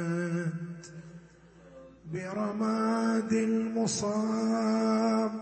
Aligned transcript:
وادلهمت 0.00 0.92
برماد 2.12 3.32
المصاب 3.32 5.32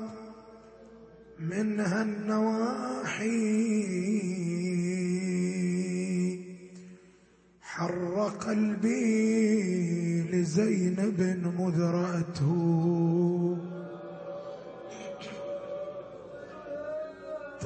منها 1.39 2.03
النواحي 2.03 3.29
حر 7.61 8.33
قلبي 8.41 10.23
لزينب 10.23 11.21
مذرأته. 11.59 13.48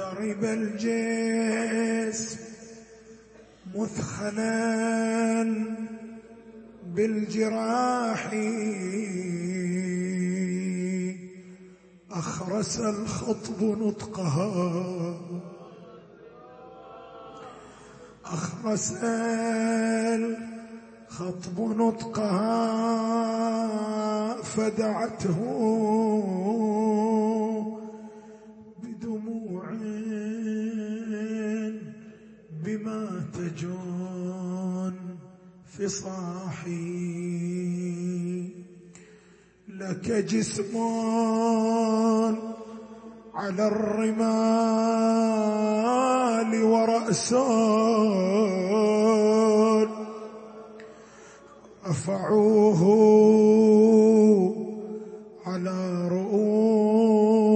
ترب 0.03 0.45
الجسم 0.45 2.39
مثخنا 3.75 5.45
بالجراح. 6.95 8.35
أخرس 12.11 12.80
الخطب 12.80 13.62
نطقها. 13.62 15.20
أخرس 18.24 18.92
الخطب 21.12 21.61
نطقها. 21.61 22.73
فدعته 24.42 25.39
بما 32.82 33.22
تجون 33.34 34.94
فصاحي 35.78 36.72
لك 39.68 40.12
جسم 40.12 40.76
على 43.34 43.66
الرمال 43.66 44.22
ورأس 46.64 47.32
رفعوه 51.86 52.82
على 55.46 56.08
رؤوس 56.08 57.52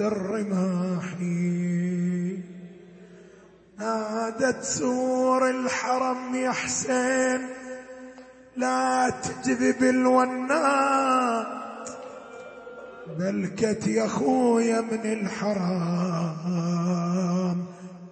الرماح 0.00 0.89
نادت 4.30 4.62
سور 4.64 5.50
الحرم 5.50 6.34
يا 6.34 6.52
حسين. 6.52 7.48
لا 8.56 9.10
تجذب 9.10 9.82
الونات 9.82 11.46
بلكت 13.18 13.86
يا 13.86 14.06
خويا 14.06 14.80
من 14.80 15.12
الحرام 15.12 15.66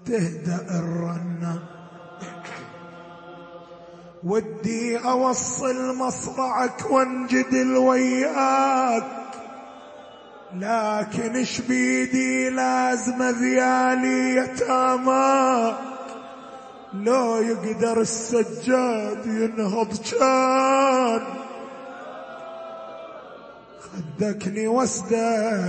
تهدأ 0.07 0.67
الرنة. 0.71 1.63
ودي 4.25 4.99
أوصل 4.99 5.97
مصرعك 5.97 6.91
وانجدل 6.91 7.77
وياك 7.77 9.05
لكن 10.55 11.37
إيش 11.37 11.61
بيدي 11.61 12.51
لازم 12.51 13.23
ذيالي 13.23 14.37
يتامى. 14.37 15.98
لو 16.95 17.37
يقدر 17.37 18.01
السجاد 18.01 19.27
ينهض 19.27 19.97
كان. 20.21 21.21
خدكني 24.19 24.69
وسده 24.69 25.61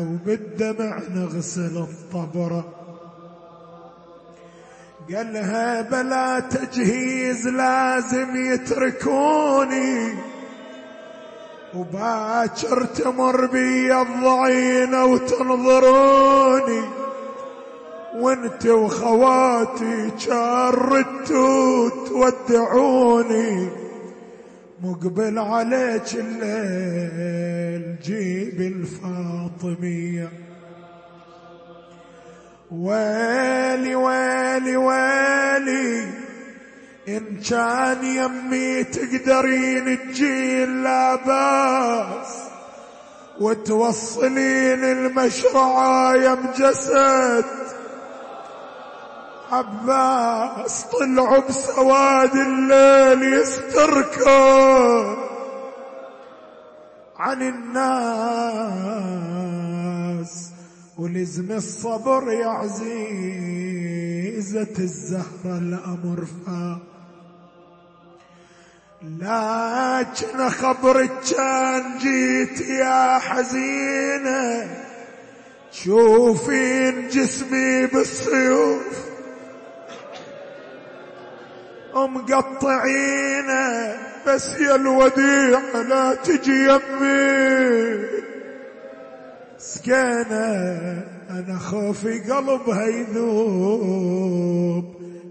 وبالدمع 0.00 0.98
نغسل 1.14 1.76
الطبرة 1.76 2.64
قالها 5.14 5.80
بلا 5.82 6.40
تجهيز 6.40 7.48
لازم 7.48 8.52
يتركوني. 8.52 10.14
وباكر 11.74 12.84
تمر 12.84 13.46
بي 13.46 14.00
الضعينة 14.00 15.04
وتنظروني. 15.04 16.99
وانت 18.14 18.66
وخواتي 18.66 20.10
شردتوا 20.18 21.88
تودعوني 22.08 23.68
مقبل 24.82 25.38
عليك 25.38 26.14
الليل 26.14 27.96
جيب 28.02 28.60
الفاطمية. 28.60 30.32
ويلي 32.70 33.94
ويلي 33.94 34.76
ويلي 34.76 36.10
إن 37.08 37.40
كان 37.50 38.04
يمي 38.04 38.84
تقدرين 38.84 39.98
تجين 40.12 40.82
لا 40.82 41.16
بأس 41.16 42.36
وتوصلين 43.40 44.84
المشرعة 44.84 46.14
يم 46.14 46.38
جسد 46.58 47.69
عباس 49.52 50.84
طلعوا 50.84 51.38
بسواد 51.48 52.34
الليل 52.36 53.22
يستركوا 53.34 55.14
عن 57.18 57.42
الناس 59.30 60.50
ولزم 60.98 61.52
الصبر 61.52 62.32
يا 62.32 62.46
عزيزة 62.46 63.58
الزهرة 64.78 65.58
الأمر 65.58 66.24
فا. 66.46 66.78
لكن 69.02 70.48
خبرك 70.48 71.10
كان 71.36 71.98
جيت 71.98 72.60
يا 72.60 73.18
حزينة 73.18 74.70
شوفين 75.72 77.08
جسمي 77.08 77.86
بالسيوف. 77.86 79.09
مقطعينه 81.94 83.96
بس 84.26 84.60
يا 84.60 84.74
الوديع 84.74 85.60
لا 85.88 86.14
تجي 86.14 86.64
يمي. 86.64 88.06
مسكينة 89.56 90.46
أنا 91.30 91.58
خوفي 91.58 92.18
قلبها 92.20 92.86
يذوب 92.86 94.84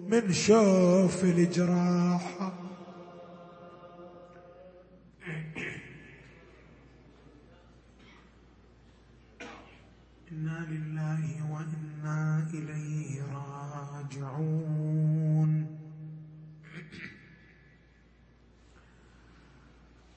من 0.10 0.34
شوف 0.34 1.24
الجراح 1.24 2.52
إنا 10.32 10.66
لله 10.70 11.24
وإنا 11.52 12.48
إليه 12.54 13.22
راجعون. 13.34 15.09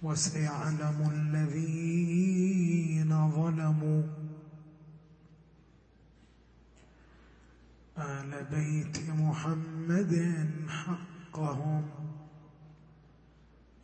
وسيعلم 0.02 1.10
الذين 1.14 3.31
ظلموا 3.31 4.02
آل 7.99 8.44
بيت 8.50 9.10
محمد 9.10 10.46
حقهم. 10.69 11.84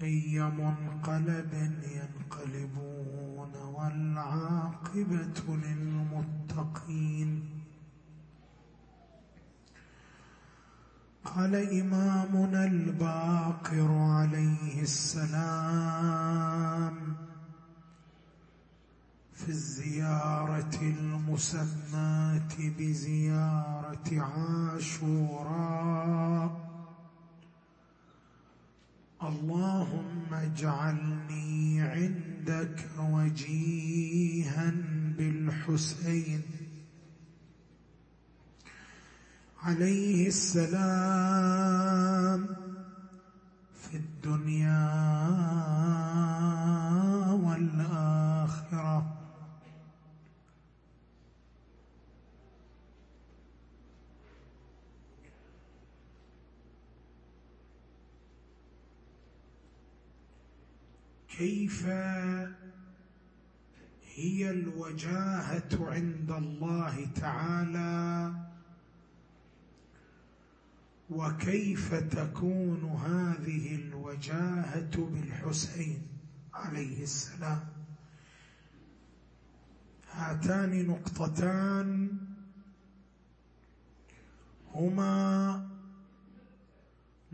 أي 0.03 0.43
منقلب 0.43 1.55
ينقلبون 1.83 3.55
والعاقبة 3.55 5.39
للمتقين. 5.49 7.58
قال 11.37 11.55
إمامنا 11.81 12.65
الباقر 12.65 13.91
عليه 13.93 14.83
السلام 14.83 16.19
في 19.33 19.49
الزيارة 19.49 20.79
المسماة 20.83 22.49
بزيارة 22.79 24.09
عاشوراء 24.77 25.89
اللهم 29.23 30.35
اجعلني 30.35 31.81
عندك 31.83 32.85
وجيها 32.99 34.75
بالحسين 35.19 36.43
عليه 39.63 40.27
السلام 40.29 41.37
في 43.75 43.97
الدنيا 43.97 44.89
والآخرة. 47.33 49.15
كيف 61.29 61.87
هي 64.15 64.51
الوجاهة 64.51 65.69
عند 65.73 66.31
الله 66.31 67.07
تعالى؟ 67.15 68.33
وكيف 71.11 71.95
تكون 71.95 72.85
هذه 72.85 73.75
الوجاهة 73.75 74.97
بالحسين 74.97 76.03
عليه 76.55 77.03
السلام؟ 77.03 77.61
هاتان 80.13 80.87
نقطتان 80.87 82.11
هما 84.75 85.69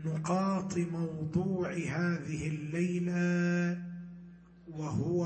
نقاط 0.05 0.77
موضوع 0.77 1.71
هذه 1.73 2.47
الليلة 2.47 3.83
وهو 4.67 5.25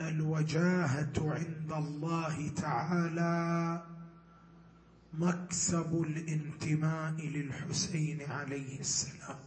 الوجاهة 0.00 1.12
عند 1.18 1.72
الله 1.72 2.48
تعالى 2.48 3.82
مكسب 5.14 6.02
الانتماء 6.02 7.12
للحسين 7.12 8.30
عليه 8.30 8.80
السلام. 8.80 9.38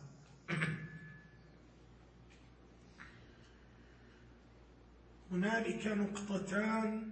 هنالك 5.31 5.87
نقطتان 5.87 7.11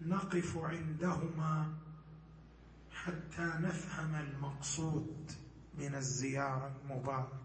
نقف 0.00 0.56
عندهما 0.58 1.74
حتى 2.92 3.52
نفهم 3.60 4.14
المقصود 4.14 5.30
من 5.78 5.94
الزيارة 5.94 6.72
المباركة. 6.84 7.42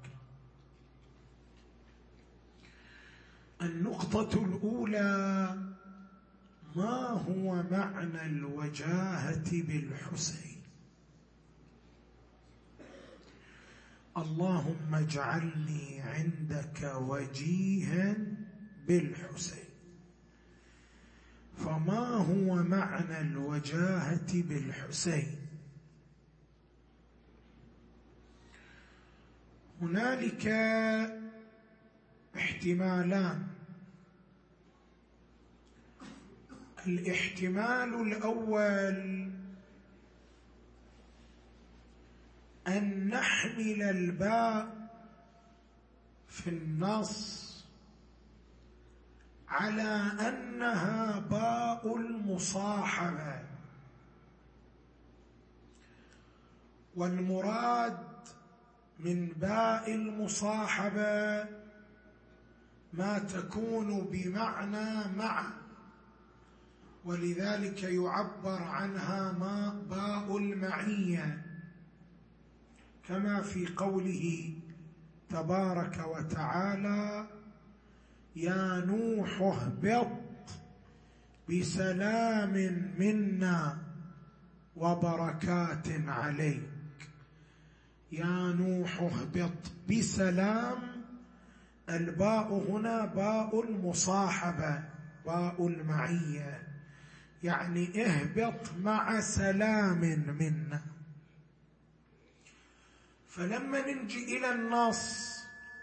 النقطة 3.62 4.46
الأولى 4.46 5.58
ما 6.78 7.10
هو 7.10 7.64
معنى 7.72 8.26
الوجاهة 8.26 9.52
بالحسين؟ 9.52 10.62
اللهم 14.18 14.96
اجعلني 14.96 16.02
عندك 16.02 16.94
وجيها 16.96 18.16
بالحسين. 18.88 19.70
فما 21.58 22.08
هو 22.08 22.64
معنى 22.64 23.22
الوجاهة 23.22 24.34
بالحسين؟ 24.34 25.38
هنالك 29.82 30.48
احتمالان. 32.36 33.57
الاحتمال 36.88 38.02
الأول 38.02 39.32
أن 42.68 43.08
نحمل 43.08 43.82
الباء 43.82 44.90
في 46.28 46.50
النص 46.50 47.48
على 49.50 50.12
أنها 50.28 51.20
باء 51.20 51.98
المصاحبة. 51.98 53.44
والمراد 56.96 57.98
من 59.00 59.28
باء 59.28 59.94
المصاحبة 59.96 61.46
ما 62.94 63.20
تكون 63.20 64.02
بمعنى 64.12 65.18
مع. 65.18 65.67
ولذلك 67.08 67.84
يعبر 67.84 68.64
عنها 68.64 69.32
ما 69.32 69.84
باء 69.90 70.38
المعية 70.38 71.46
كما 73.08 73.42
في 73.42 73.68
قوله 73.68 74.54
تبارك 75.30 76.08
وتعالى 76.08 77.28
يا 78.36 78.86
نوح 78.86 79.42
اهبط 79.42 80.12
بسلام 81.50 82.54
منا 83.00 83.78
وبركات 84.76 85.88
عليك. 86.08 87.10
يا 88.12 88.54
نوح 88.60 89.02
اهبط 89.02 89.72
بسلام 89.90 90.78
الباء 91.90 92.54
هنا 92.72 93.06
باء 93.06 93.64
المصاحبة 93.64 94.84
باء 95.26 95.68
المعية. 95.68 96.67
يعني 97.48 98.06
اهبط 98.06 98.74
مع 98.84 99.20
سلام 99.20 100.02
منا. 100.40 100.82
فلما 103.28 103.92
نجي 103.92 104.38
إلى 104.38 104.52
النص 104.52 105.38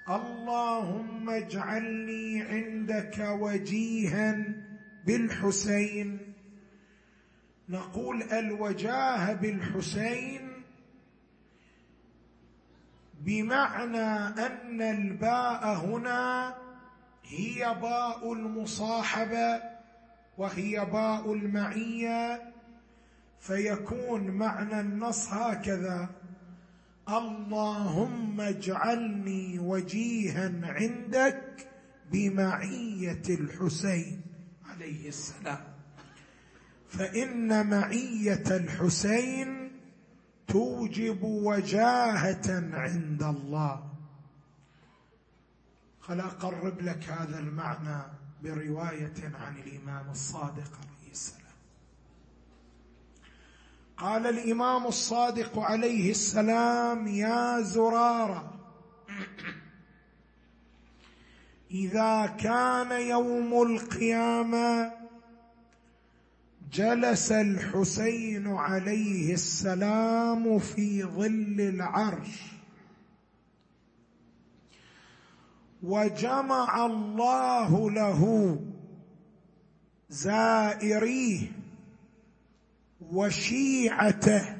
اللهم 0.08 1.30
اجعلني 1.30 2.42
عندك 2.42 3.18
وجيها 3.18 4.44
بالحسين. 5.06 6.34
نقول 7.68 8.22
الوجاهه 8.22 9.32
بالحسين 9.32 10.62
بمعنى 13.20 14.08
أن 14.46 14.82
الباء 14.82 15.76
هنا 15.76 16.54
هي 17.24 17.76
باء 17.82 18.32
المصاحبة. 18.32 19.73
وهي 20.38 20.84
باء 20.84 21.32
المعية 21.32 22.52
فيكون 23.40 24.30
معنى 24.30 24.80
النص 24.80 25.32
هكذا 25.32 26.08
اللهم 27.08 28.40
اجعلني 28.40 29.58
وجيها 29.58 30.52
عندك 30.62 31.68
بمعية 32.12 33.22
الحسين 33.28 34.20
عليه 34.64 35.08
السلام. 35.08 35.64
فإن 36.88 37.70
معية 37.70 38.56
الحسين 38.56 39.70
توجب 40.48 41.22
وجاهة 41.22 42.74
عند 42.74 43.22
الله. 43.22 43.90
خل 46.00 46.20
أقرب 46.20 46.80
لك 46.80 47.04
هذا 47.08 47.38
المعنى. 47.38 48.23
برواية 48.42 49.14
عن 49.34 49.56
الإمام 49.56 50.10
الصادق 50.10 50.72
عليه 50.78 51.10
السلام. 51.12 51.40
قال 53.96 54.26
الإمام 54.26 54.86
الصادق 54.86 55.58
عليه 55.58 56.10
السلام 56.10 57.06
يا 57.06 57.60
زرارة 57.60 58.50
إذا 61.70 62.26
كان 62.26 63.00
يوم 63.08 63.62
القيامة 63.62 64.92
جلس 66.72 67.32
الحسين 67.32 68.46
عليه 68.56 69.34
السلام 69.34 70.58
في 70.58 71.04
ظل 71.04 71.60
العرش 71.60 72.53
وجمع 75.84 76.86
الله 76.86 77.90
له 77.90 78.56
زائريه 80.08 81.52
وشيعته 83.12 84.56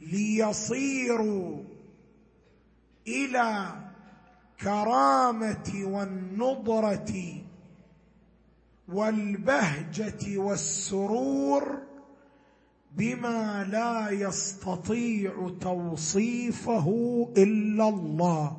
ليصيروا 0.00 1.62
إلى 3.06 3.74
الكرامه 4.62 5.82
والنضره 5.84 7.12
والبهجة 8.88 10.38
والسرور 10.38 11.78
بما 12.96 13.64
لا 13.64 14.10
يستطيع 14.10 15.50
توصيفه 15.60 16.88
إلا 17.36 17.88
الله. 17.88 18.56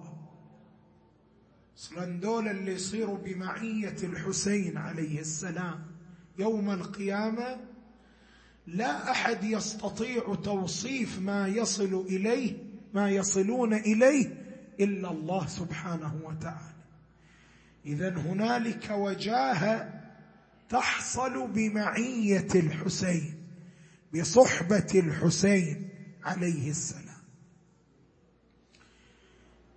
أصلا 1.84 2.06
دول 2.06 2.48
اللي 2.48 2.74
يصيروا 2.74 3.18
بمعية 3.18 3.96
الحسين 4.04 4.78
عليه 4.78 5.20
السلام. 5.20 5.86
يوم 6.40 6.70
القيامة 6.70 7.58
لا 8.68 9.12
أحد 9.12 9.44
يستطيع 9.44 10.36
توصيف 10.36 11.20
ما 11.20 11.48
يصل 11.48 12.06
إليه 12.10 12.58
ما 12.94 13.10
يصلون 13.10 13.74
إليه 13.74 14.44
إلا 14.80 15.12
الله 15.12 15.48
سبحانه 15.48 16.20
وتعالى. 16.24 16.74
اذا 17.86 18.10
هنالك 18.10 18.90
وجاهه 18.92 20.02
تحصل 20.70 21.48
بمعية 21.48 22.48
الحسين 22.56 23.34
بصحبة 24.16 24.88
الحسين 24.96 25.90
عليه 26.24 26.70
السلام. 26.70 27.03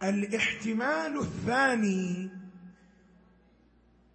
الاحتمال 0.02 1.18
الثاني 1.18 2.30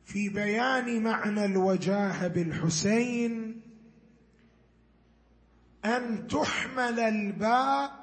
في 0.06 0.30
بيان 0.30 1.04
معنى 1.04 1.46
الوجاهة 1.46 2.28
بالحسين 2.28 3.62
أن 5.86 6.28
تحمل 6.28 7.00
الباء 7.00 8.02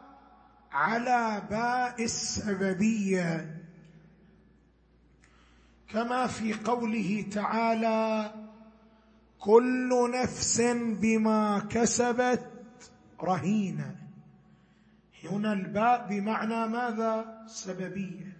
على 0.72 1.42
باء 1.50 2.04
السببية. 2.04 3.58
كما 5.88 6.26
في 6.26 6.54
قوله 6.54 7.26
تعالى 7.32 8.34
كل 9.38 10.10
نفس 10.14 10.60
بما 11.00 11.58
كسبت 11.70 12.50
رهينة 13.22 13.97
هنا 15.32 15.52
الباء 15.52 16.06
بمعنى 16.10 16.68
ماذا؟ 16.68 17.44
سببية. 17.46 18.36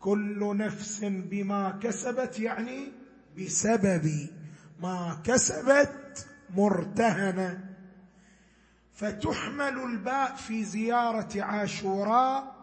كل 0.00 0.56
نفس 0.56 1.04
بما 1.04 1.78
كسبت 1.82 2.38
يعني 2.38 2.92
بسبب 3.38 4.28
ما 4.82 5.20
كسبت 5.24 6.26
مرتهنة. 6.56 7.64
فتحمل 8.92 9.78
الباء 9.78 10.34
في 10.36 10.64
زيارة 10.64 11.42
عاشوراء 11.42 12.54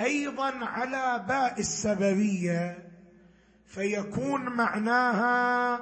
أيضا 0.00 0.64
على 0.64 1.24
باء 1.28 1.60
السببية. 1.60 2.88
فيكون 3.66 4.48
معناها 4.48 5.80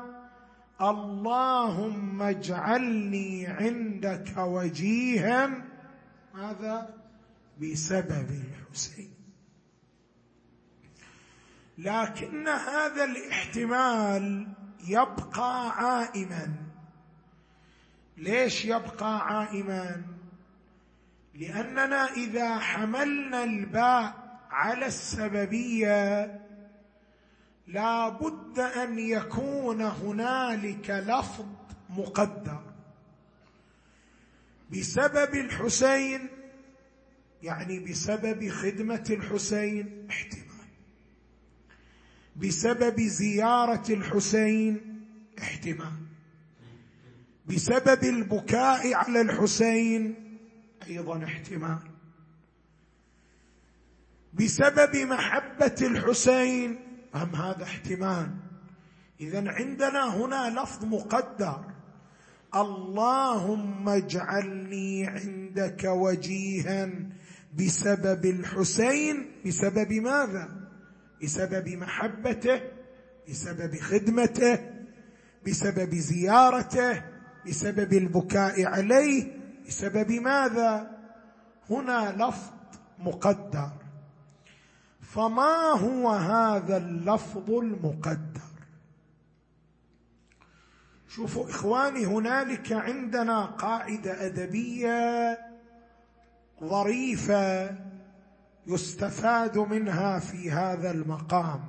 اللهم 0.81 2.23
اجعلني 2.23 3.47
عندك 3.47 4.35
وجيها 4.39 5.51
ماذا 6.37 6.95
بسبب 7.61 8.31
الحسين. 8.31 9.15
لكن 11.79 12.49
هذا 12.49 13.05
الاحتمال 13.05 14.49
يبقى 14.89 15.71
عائما. 15.71 16.55
ليش 18.17 18.65
يبقى 18.65 19.27
عائما؟ 19.27 20.03
لأننا 21.35 22.05
إذا 22.13 22.59
حملنا 22.59 23.45
الباء 23.45 24.15
على 24.51 24.87
السببية 24.87 26.41
لا 27.67 28.09
بد 28.09 28.59
أن 28.59 28.99
يكون 28.99 29.83
هنالك 29.83 30.91
لفظ 30.91 31.47
مقدر 31.91 32.56
بسبب 34.71 35.35
الحسين 35.35 36.29
يعني 37.43 37.79
بسبب 37.79 38.49
خدمة 38.49 39.05
الحسين 39.11 40.07
احتمال. 40.11 40.47
بسبب 42.37 43.01
زيارة 43.01 43.93
الحسين 43.93 45.01
احتمال. 45.39 46.07
بسبب 47.47 48.05
البكاء 48.05 48.95
على 48.95 49.21
الحسين 49.21 50.15
أيضا 50.87 51.25
احتمال. 51.25 51.79
بسبب 54.33 54.97
محبة 54.97 55.77
الحسين 55.83 56.79
هم 57.15 57.35
هذا 57.37 57.63
احتمال. 57.63 58.37
اذا 59.21 59.51
عندنا 59.51 60.17
هنا 60.17 60.61
لفظ 60.61 60.85
مقدر. 60.85 61.76
اللهم 62.57 63.89
اجعلني 63.89 65.07
عندك 65.07 65.85
وجيها 65.85 66.91
بسبب 67.59 68.25
الحسين. 68.25 69.17
بسبب 69.47 69.93
ماذا؟ 69.93 70.49
بسبب 71.23 71.69
محبته 71.69 72.61
بسبب 73.29 73.77
خدمته 73.81 74.59
بسبب 75.47 75.95
زيارته 75.95 77.03
بسبب 77.47 77.93
البكاء 77.93 78.65
عليه. 78.65 79.33
بسبب 79.69 80.13
ماذا؟ 80.13 80.91
هنا 81.71 82.15
لفظ 82.17 82.53
مقدر. 82.99 83.71
فما 85.01 85.73
هو 85.85 86.11
هذا 86.11 86.77
اللفظ 86.77 87.51
المقدر؟ 87.51 88.46
شوفوا 91.17 91.51
إخواني 91.51 92.07
هنالك 92.07 92.73
عندنا 92.73 93.45
قاعدة 93.45 94.27
أدبية 94.27 95.39
ظريفة 96.65 97.77
يستفاد 98.67 99.59
منها 99.59 100.19
في 100.19 100.51
هذا 100.51 100.91
المقام. 100.91 101.65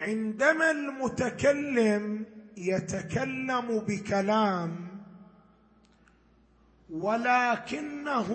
عندما 0.00 0.70
المتكلم 0.70 2.24
يتكلم 2.56 3.78
بكلام 3.88 4.88
ولكنه 6.90 8.28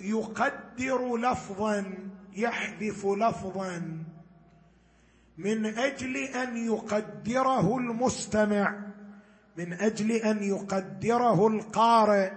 يقدر 0.00 1.16
لفظا 1.16 1.94
يحذف 2.32 3.06
لفظا 3.06 4.03
من 5.38 5.66
أجل 5.66 6.16
أن 6.16 6.56
يقدره 6.56 7.76
المستمع 7.78 8.80
من 9.56 9.72
أجل 9.72 10.12
أن 10.12 10.42
يقدره 10.42 11.46
القارئ. 11.46 12.32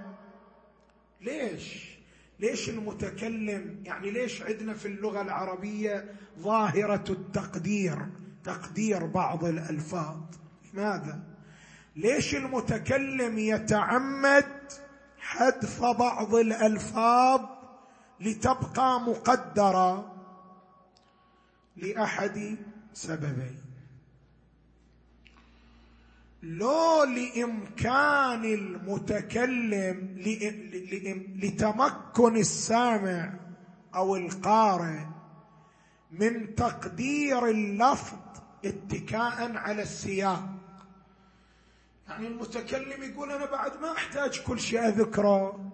ليش؟ 1.21 1.97
ليش 2.39 2.69
المتكلم 2.69 3.83
يعني 3.85 4.11
ليش 4.11 4.41
عندنا 4.41 4.73
في 4.73 4.85
اللغة 4.87 5.21
العربية 5.21 6.05
ظاهرة 6.39 7.03
التقدير 7.09 7.97
تقدير 8.43 9.05
بعض 9.05 9.45
الألفاظ؟ 9.45 10.17
لماذا؟ 10.73 11.19
ليش 11.95 12.35
المتكلم 12.35 13.37
يتعمد 13.37 14.45
حذف 15.17 15.81
بعض 15.81 16.35
الألفاظ 16.35 17.41
لتبقى 18.19 19.01
مقدرة؟ 19.01 20.13
لأحد 21.77 22.57
سببين. 22.97 23.61
لو 26.43 27.03
لإمكان 27.03 28.45
المتكلم 28.45 30.15
لتمكن 31.43 32.37
السامع 32.37 33.33
أو 33.95 34.15
القارئ 34.15 34.99
من 36.11 36.55
تقدير 36.55 37.45
اللفظ 37.49 38.17
اتكاء 38.65 39.57
على 39.57 39.81
السياق. 39.81 40.49
يعني 42.07 42.27
المتكلم 42.27 43.03
يقول 43.03 43.31
أنا 43.31 43.45
بعد 43.45 43.81
ما 43.81 43.91
أحتاج 43.91 44.41
كل 44.41 44.59
شيء 44.59 44.87
أذكره. 44.87 45.71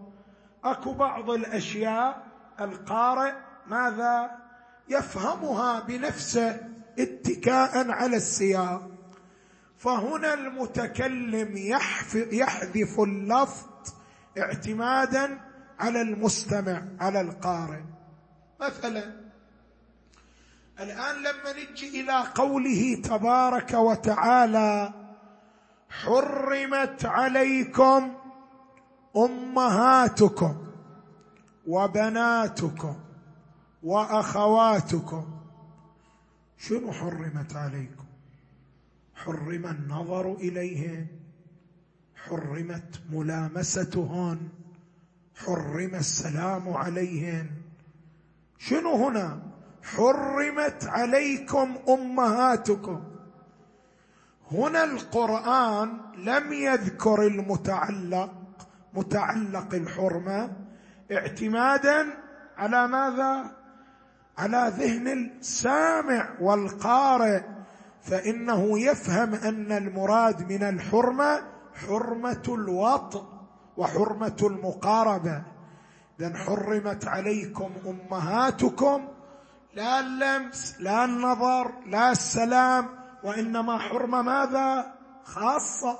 أكو 0.64 0.94
بعض 0.94 1.30
الأشياء 1.30 2.28
القارئ 2.60 3.34
ماذا؟ 3.68 4.32
يفهمها 4.90 5.80
بنفسه. 5.80 6.73
اتكاء 7.00 7.92
على 7.92 8.18
السياق. 8.18 8.90
فهنا 9.78 10.34
المتكلم 10.34 11.58
يحذف 12.32 13.00
اللفظ 13.00 13.68
اعتمادا 14.38 15.40
على 15.80 16.02
المستمع 16.02 16.84
على 17.00 17.22
القارئ. 17.22 17.82
مثلا 18.62 19.24
الآن 20.80 21.16
لما 21.16 21.72
نجي 21.72 22.02
إلى 22.02 22.24
قوله 22.36 23.02
تبارك 23.04 23.74
وتعالى 23.74 24.94
حرمت 25.90 27.06
عليكم 27.06 28.14
أمهاتكم 29.18 30.68
وبناتكم 31.68 32.96
وأخواتكم. 33.84 35.43
شنو 36.68 36.92
حرمت 36.92 37.56
عليكم؟ 37.56 38.06
حرم 39.16 39.66
النظر 39.66 40.34
إليهن 40.34 41.08
حرمت 42.16 43.02
ملامستهن 43.12 44.40
حرم 45.36 45.96
السلام 45.96 46.74
عليهن. 46.74 47.50
شنو 48.58 49.08
هنا؟ 49.08 49.42
حرمت 49.84 50.84
عليكم 50.84 51.78
أمهاتكم. 51.90 53.04
هنا 54.52 54.84
القرآن 54.84 55.98
لم 56.18 56.54
يذكر 56.54 57.28
المتعلق 57.28 58.32
متعلق 58.94 59.74
الحرمة 59.74 60.58
اعتمادا 61.12 62.08
على 62.58 62.88
ماذا؟ 62.88 63.63
على 64.38 64.74
ذهن 64.78 65.08
السامع 65.08 66.30
والقارئ 66.42 67.42
فإنه 68.02 68.80
يفهم 68.80 69.34
أن 69.34 69.72
المراد 69.72 70.52
من 70.52 70.64
الحرمة 70.64 71.44
حرمة 71.88 72.44
الوطء 72.48 73.24
وحرمة 73.78 74.38
المقاربة. 74.42 75.44
اذا 76.20 76.38
حرمت 76.38 77.08
عليكم 77.08 77.72
أمهاتكم 77.86 79.08
لا 79.74 80.00
اللمس 80.00 80.76
لا 80.80 81.06
النظر 81.06 81.72
لا 81.86 82.12
السلام 82.12 82.90
وإنما 83.24 83.78
حرمه 83.78 84.22
ماذا؟ 84.22 84.94
خاصة. 85.24 85.98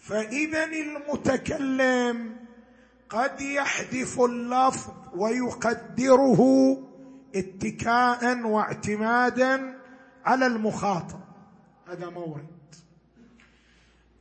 فاذا 0.00 0.64
المتكلم 0.64 2.45
قد 3.10 3.40
يحذف 3.40 4.20
اللفظ 4.20 4.92
ويقدره 5.14 6.42
اتكاء 7.34 8.46
واعتمادا 8.46 9.78
على 10.24 10.46
المخاطب. 10.46 11.20
هذا 11.88 12.10
مورد. 12.10 12.46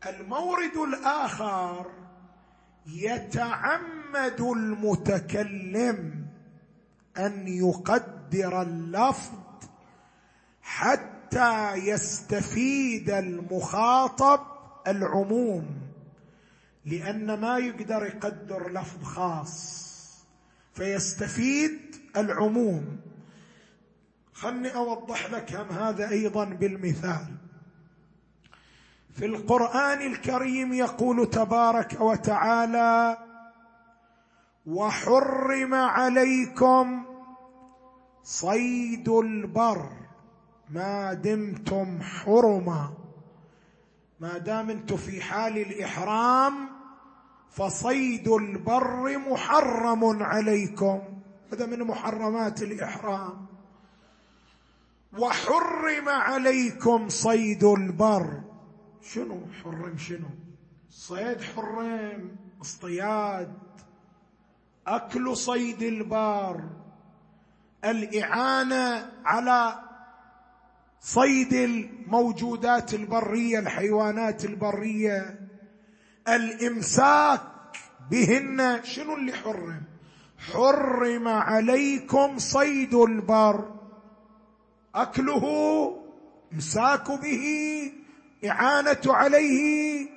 المورد 0.08 0.78
الآخر 0.78 1.86
يتعمد 2.88 4.42
المتكلم 4.42 6.26
أن 7.18 7.48
يقدر 7.48 8.62
اللفظ 8.62 9.40
حتى 10.62 11.74
يستفيد 11.74 13.10
المخاطب 13.10 14.40
العموم. 14.88 15.85
لأن 16.86 17.40
ما 17.40 17.58
يقدر 17.58 18.06
يقدر 18.06 18.72
لفظ 18.72 19.04
خاص 19.04 19.86
فيستفيد 20.74 21.96
العموم. 22.18 23.00
خلني 24.34 24.76
أوضح 24.76 25.32
لك 25.32 25.56
هم 25.56 25.70
هذا 25.70 26.10
أيضا 26.10 26.46
بالمثال. 26.46 27.28
في 29.14 29.26
القرآن 29.26 30.02
الكريم 30.02 30.74
يقول 30.74 31.30
تبارك 31.30 31.98
وتعالى 32.02 33.18
وحرم 34.66 35.74
عليكم 35.74 37.06
صيد 38.24 39.10
البر 39.10 39.90
ما 40.70 41.14
دمتم 41.14 42.02
حرما. 42.02 42.94
ما 44.20 44.38
دام 44.38 44.70
أنتم 44.70 44.98
في 44.98 45.22
حال 45.22 45.58
الإحرام 45.58 46.75
فصيد 47.56 48.28
البر 48.28 49.18
محرم 49.18 50.24
عليكم. 50.24 51.02
هذا 51.54 51.66
من 51.66 51.80
محرمات 51.84 52.62
الإحرام. 52.62 53.46
وحرم 55.18 56.10
عليكم 56.10 57.10
صيد 57.10 57.64
البر. 57.64 58.42
شنو 59.02 59.40
حرم 59.64 59.98
شنو؟ 59.98 60.28
صيد 60.90 61.42
حرم 61.42 62.36
اصطياد 62.62 63.54
أكل 64.88 65.38
صيد 65.38 65.82
البار 65.82 66.70
الإعانة 67.86 69.12
على 69.26 69.80
صيد 71.00 71.54
الموجودات 71.54 72.94
البرية 72.94 73.60
الحيوانات 73.60 74.46
البرية. 74.46 75.45
الإمساك 76.28 77.42
بهن 78.12 78.84
شنو 78.84 79.16
اللي 79.16 79.34
حرم؟ 79.34 79.84
حرم 80.38 81.28
عليكم 81.28 82.40
صيد 82.40 82.94
البر. 82.94 83.76
أكله 84.96 85.44
إمساك 86.54 87.12
به 87.12 87.46
إعانة 88.46 89.02
عليه. 89.06 90.10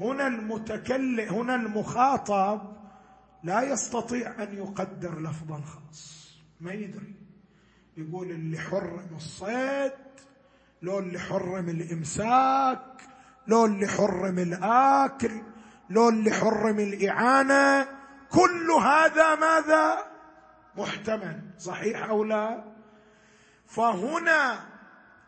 هنا 0.00 0.26
المتكلم 0.26 1.34
هنا 1.34 1.54
المخاطب 1.54 2.60
لا 3.44 3.62
يستطيع 3.62 4.42
أن 4.42 4.56
يقدر 4.56 5.20
لفظا 5.20 5.60
خاص. 5.60 6.32
ما 6.60 6.72
يدري. 6.72 7.14
يقول 7.96 8.30
اللي 8.30 8.58
حرم 8.58 9.06
الصيد 9.16 9.92
لو 10.82 10.98
اللي 10.98 11.18
حرم 11.18 11.68
الإمساك 11.68 12.82
لو 13.46 13.64
اللي 13.64 13.86
حرم 13.88 14.38
الآكل 14.38 15.42
لو 15.90 16.08
اللي 16.08 16.30
حرم 16.32 16.80
الإعانة 16.80 17.88
كل 18.30 18.70
هذا 18.70 19.34
ماذا؟ 19.34 19.98
محتمل 20.76 21.40
صحيح 21.58 22.08
أو 22.08 22.24
لا؟ 22.24 22.64
فهنا 23.66 24.60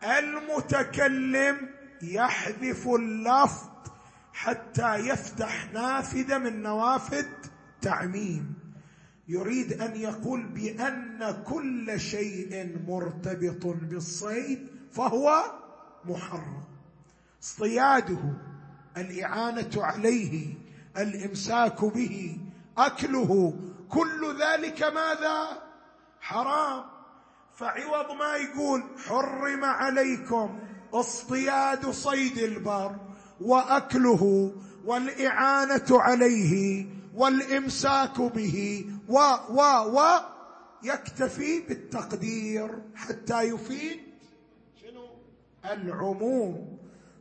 المتكلم 0.03 1.69
يحذف 2.01 2.87
اللفظ 2.87 3.69
حتى 4.33 4.95
يفتح 4.95 5.73
نافذة 5.73 6.37
من 6.37 6.61
نوافذ 6.61 7.25
تعميم. 7.81 8.53
يريد 9.27 9.81
أن 9.81 9.95
يقول 9.95 10.43
بأن 10.43 11.43
كل 11.47 11.99
شيء 11.99 12.79
مرتبط 12.87 13.65
بالصيد 13.65 14.67
فهو 14.91 15.43
محرم. 16.05 16.74
اصطياده 17.45 18.19
الإعانة 18.97 19.71
عليه 19.77 20.53
الإمساك 20.97 21.85
به 21.85 22.37
أكله 22.77 23.53
كل 23.89 24.35
ذلك 24.41 24.83
ماذا؟ 24.83 25.61
حرام. 26.21 26.83
فعوض 27.55 28.11
ما 28.11 28.35
يقول 28.35 28.83
حرم 29.07 29.65
عليكم 29.65 30.59
اصطياد 30.93 31.89
صيد 31.89 32.37
البر 32.37 32.95
وأكله 33.41 34.53
والإعانة 34.85 35.87
عليه 35.91 36.85
والإمساك 37.15 38.21
به 38.21 38.85
و 39.09 39.17
و 39.49 39.61
و 39.97 40.19
يكتفي 40.83 41.59
بالتقدير 41.59 42.81
حتى 42.95 43.41
يفيد 43.41 43.99
شنو؟ 44.81 45.07
العموم. 45.65 46.74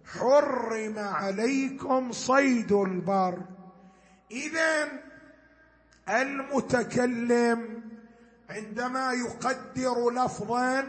حرم 0.05 0.99
عليكم 0.99 2.13
صيد 2.13 2.73
البر. 2.73 3.43
اذا 4.31 4.89
المتكلم 6.09 7.83
عندما 8.51 9.13
يقدر 9.13 10.11
لفظا 10.11 10.85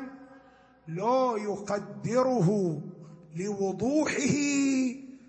لو 0.88 1.38
يقدره 1.38 2.82
لوضوحه 3.36 4.36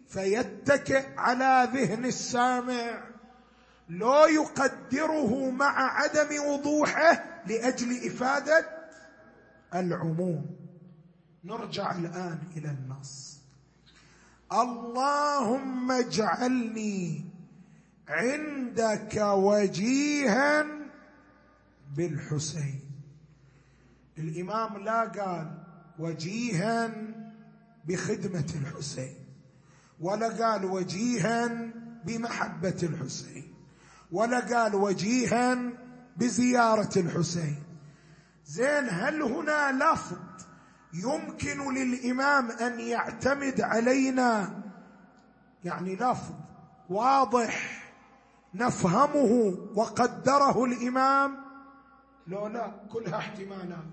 فيتكئ 0.08 1.06
على 1.16 1.68
ذهن 1.72 2.04
السامع. 2.04 3.04
لو 3.88 4.26
يقدره 4.26 5.50
مع 5.50 6.00
عدم 6.00 6.44
وضوحه 6.46 7.24
لأجل 7.46 8.06
إفادة 8.06 8.66
العموم. 9.74 10.46
نرجع 11.44 11.92
الآن 11.92 12.38
إلى 12.56 12.68
النص. 12.68 13.35
اللهم 14.52 15.92
اجعلني 15.92 17.24
عندك 18.08 19.14
وجيها 19.22 20.66
بالحسين. 21.96 22.80
الإمام 24.18 24.78
لا 24.78 25.04
قال 25.04 25.64
وجيها 25.98 26.90
بخدمة 27.88 28.52
الحسين 28.54 29.14
ولا 30.00 30.28
قال 30.28 30.64
وجيها 30.64 31.70
بمحبة 32.04 32.78
الحسين 32.82 33.54
ولا 34.12 34.40
قال 34.40 34.74
وجيها 34.74 35.58
بزيارة 36.16 36.98
الحسين. 36.98 37.62
زين 38.46 38.88
هل 38.88 39.22
هنا 39.22 39.72
لفظ 39.72 40.16
يمكن 40.94 41.74
للإمام 41.74 42.50
أن 42.50 42.80
يعتمد 42.80 43.60
علينا. 43.60 44.62
يعني 45.64 45.96
لفظ 45.96 46.34
واضح 46.88 47.86
نفهمه 48.54 49.56
وقدره 49.74 50.64
الإمام. 50.64 51.36
لو 52.26 52.46
لا 52.46 52.72
كلها 52.92 53.18
احتمالات. 53.18 53.84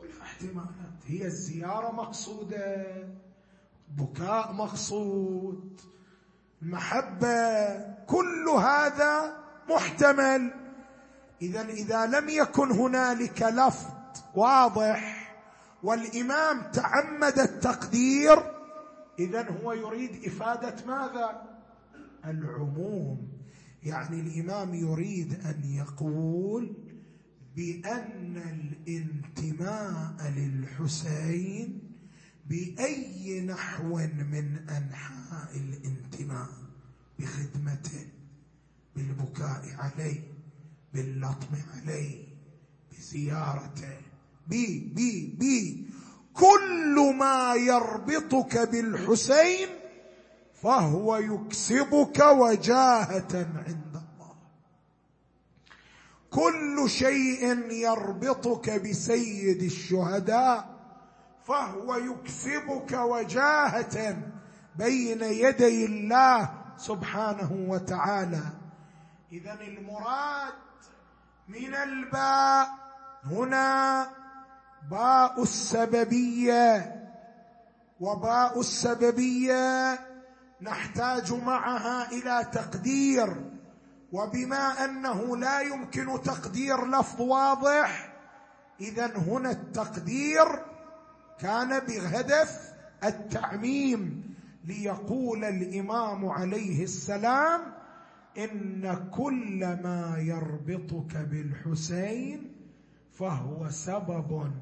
كلها 0.00 0.22
احتمالات. 0.22 1.00
هي 1.06 1.24
الزيارة 1.26 1.92
مقصودة 1.92 2.86
بكاء 3.88 4.52
مقصود 4.52 5.80
المحبه 6.62 7.78
كل 8.06 8.48
هذا 8.48 9.36
محتمل. 9.70 10.59
اذا 11.42 11.62
إذا 11.62 12.06
لم 12.06 12.28
يكن 12.28 12.70
هنالك 12.70 13.42
لفظ 13.42 13.86
واضح 14.34 15.30
والإمام 15.82 16.70
تعمد 16.72 17.38
التقدير 17.38 18.60
اذا 19.18 19.50
هو 19.50 19.72
يريد 19.72 20.24
إفادة 20.24 20.76
ماذا؟ 20.86 21.42
العموم. 22.24 23.28
يعني 23.82 24.20
الإمام 24.20 24.74
يريد 24.74 25.46
أن 25.46 25.62
يقول 25.64 26.76
بأن 27.56 28.36
الانتماء 28.86 30.32
للحسين 30.36 31.80
بأي 32.46 33.40
نحو 33.46 33.96
من 34.30 34.68
أنحاء 34.68 35.56
الانتماء 35.56 36.48
بخدمته 37.18 38.06
بالبكاء 38.96 39.62
عليه. 39.78 40.29
باللطم 40.94 41.54
عليه 41.76 42.24
بزيارته 42.92 43.96
بي 44.46 44.92
بي 44.94 45.36
بي. 45.38 45.86
كل 46.34 47.14
ما 47.18 47.54
يربطك 47.54 48.58
بالحسين 48.58 49.68
فهو 50.62 51.16
يكسبك 51.16 52.18
وجاهة 52.18 53.34
عند 53.34 53.94
الله. 53.94 54.34
كل 56.30 56.90
شيء 56.90 57.70
يربطك 57.70 58.70
بسيد 58.70 59.62
الشهداء 59.62 60.80
فهو 61.44 61.94
يكسبك 61.94 62.92
وجاهة 62.92 64.22
بين 64.76 65.22
يدي 65.22 65.84
الله 65.84 66.50
سبحانه 66.76 67.52
وتعالى. 67.68 68.42
اذا 69.32 69.52
المراد 69.60 70.52
من 71.48 71.74
الباء 71.74 72.68
هنا 73.24 74.06
باء 74.90 75.42
السببية. 75.42 76.96
وباء 78.00 78.60
السببية 78.60 79.98
نحتاج 80.62 81.32
معها 81.32 82.10
إلى 82.12 82.46
تقدير. 82.52 83.50
وبما 84.12 84.84
أنه 84.84 85.36
لا 85.36 85.60
يمكن 85.60 86.22
تقدير 86.22 86.86
لفظ 86.86 87.20
واضح 87.20 88.12
اذا 88.80 89.06
هنا 89.16 89.50
التقدير 89.50 90.46
كان 91.40 91.78
بهدف 91.78 92.72
التعميم 93.04 94.34
ليقول 94.64 95.44
الإمام 95.44 96.28
عليه 96.28 96.84
السلام 96.84 97.60
إن 98.38 99.10
كل 99.10 99.58
ما 99.60 100.16
يربطك 100.18 101.16
بالحسين 101.16 102.52
فهو 103.12 103.70
سبب 103.70 104.52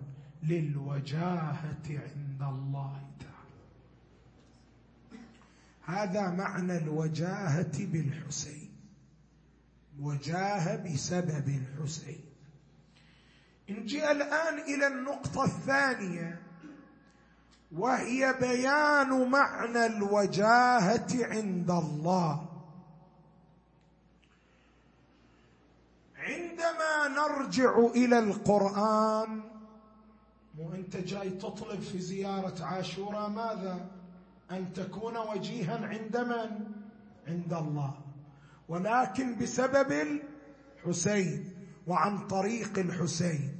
للوجاهة 0.42 1.86
عند 1.88 2.42
الله 2.42 3.02
تعالى. 3.20 3.64
هذا 5.84 6.30
معنى 6.30 6.76
الوجاهة 6.76 7.86
بالحسين. 7.86 8.72
وجاه 10.00 10.76
بسبب 10.76 11.48
الحسين. 11.48 12.24
نجي 13.70 14.10
الآن 14.10 14.58
إلى 14.58 14.86
النقطة 14.86 15.44
الثانية 15.44 16.40
وهي 17.72 18.34
بيان 18.40 19.30
معنى 19.30 19.86
الوجاهة 19.86 21.08
عند 21.12 21.70
الله 21.70 22.48
عندما 26.16 26.97
نرجع 27.08 27.78
إلى 27.78 28.18
القرآن. 28.18 29.40
مو 30.58 30.72
أنت 30.74 30.96
جاي 30.96 31.30
تطلب 31.30 31.80
في 31.80 31.98
زيارة 31.98 32.64
عاشوراء 32.64 33.28
ماذا؟ 33.28 33.86
أن 34.50 34.72
تكون 34.72 35.16
وجيها 35.16 35.86
عند 35.86 36.16
من؟ 36.16 36.66
عند 37.28 37.52
الله. 37.52 37.94
ولكن 38.68 39.38
بسبب 39.38 39.92
الحسين 39.92 41.54
وعن 41.86 42.26
طريق 42.26 42.78
الحسين. 42.78 43.54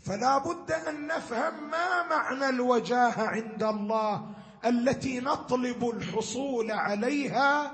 فلا 0.00 0.38
بد 0.38 0.72
أن 0.72 1.06
نفهم 1.06 1.70
ما 1.70 2.08
معنى 2.08 2.48
الوجاهة 2.48 3.26
عند 3.28 3.62
الله 3.62 4.34
التي 4.64 5.20
نطلب 5.20 5.88
الحصول 5.88 6.70
عليها 6.70 7.72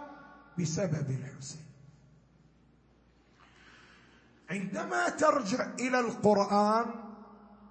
بسبب 0.58 1.10
الحسين. 1.10 1.63
عندما 4.50 5.08
ترجع 5.08 5.74
إلى 5.74 6.00
القرآن 6.00 6.86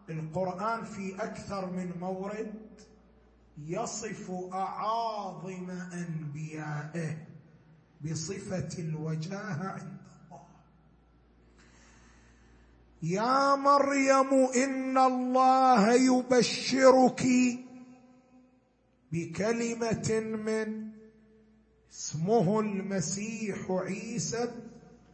القرآن 0.09 0.83
في 0.83 1.15
أكثر 1.15 1.71
من 1.71 1.91
مورد 1.99 2.53
يصف 3.57 4.31
أعاظم 4.53 5.69
أنبيائه 5.71 7.27
بصفة 8.01 8.69
الوجاهة 8.79 9.67
عند 9.67 9.97
الله. 10.25 10.45
يا 13.03 13.55
مريم 13.55 14.33
إن 14.55 14.97
الله 14.97 15.93
يبشرك 15.93 17.23
بكلمة 19.12 20.19
من 20.19 20.91
اسمه 21.91 22.59
المسيح 22.59 23.71
عيسى 23.71 24.51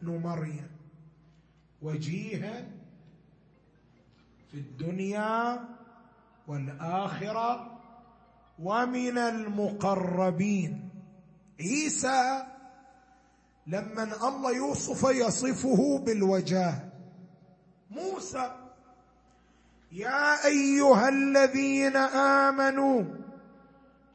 بن 0.02 0.18
مريم. 0.18 0.79
وجيها 1.82 2.68
في 4.50 4.58
الدنيا 4.58 5.64
والآخرة 6.48 7.78
ومن 8.58 9.18
المقربين. 9.18 10.90
عيسى 11.60 12.42
لما 13.66 14.28
الله 14.28 14.56
يوصف 14.56 15.10
يصفه 15.10 15.98
بالوجاه. 15.98 16.90
موسى 17.90 18.50
يا 19.92 20.46
أيها 20.46 21.08
الذين 21.08 21.96
آمنوا 22.46 23.04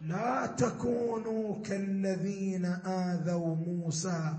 لا 0.02 0.46
تكونوا 0.46 1.62
كالذين 1.64 2.66
آذوا 2.86 3.56
موسى 3.56 4.34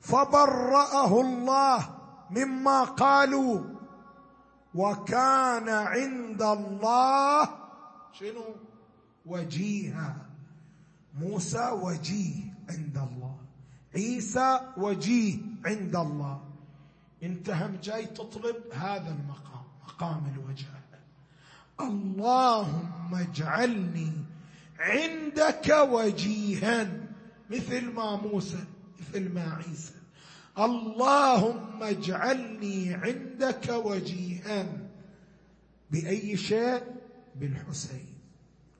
فبرأه 0.00 1.20
الله 1.20 1.97
مما 2.30 2.84
قالوا. 2.84 3.60
وكان 4.74 5.68
عند 5.68 6.42
الله 6.42 7.48
شنو؟ 8.12 8.44
وجيها. 9.26 10.16
موسى 11.18 11.70
وجيه 11.70 12.54
عند 12.70 12.96
الله. 12.96 13.36
عيسى 13.94 14.60
وجيه 14.76 15.38
عند 15.64 15.96
الله. 15.96 16.40
انت 17.22 17.50
هم 17.50 17.78
جاي 17.82 18.06
تطلب 18.06 18.56
هذا 18.72 19.10
المقام 19.10 19.64
مقام 19.86 20.32
الوجاهه 20.34 20.78
اللهم 21.80 23.14
اجعلني 23.14 24.12
عندك 24.78 25.88
وجيها. 25.90 26.88
مثل 27.50 27.92
ما 27.92 28.16
موسى 28.16 28.64
مثل 29.00 29.34
ما 29.34 29.54
عيسى. 29.54 29.97
اللهم 30.58 31.82
اجعلني 31.82 32.94
عندك 32.94 33.68
وجيها 33.68 34.66
بأي 35.90 36.36
شيء؟ 36.36 36.84
بالحسين. 37.34 38.18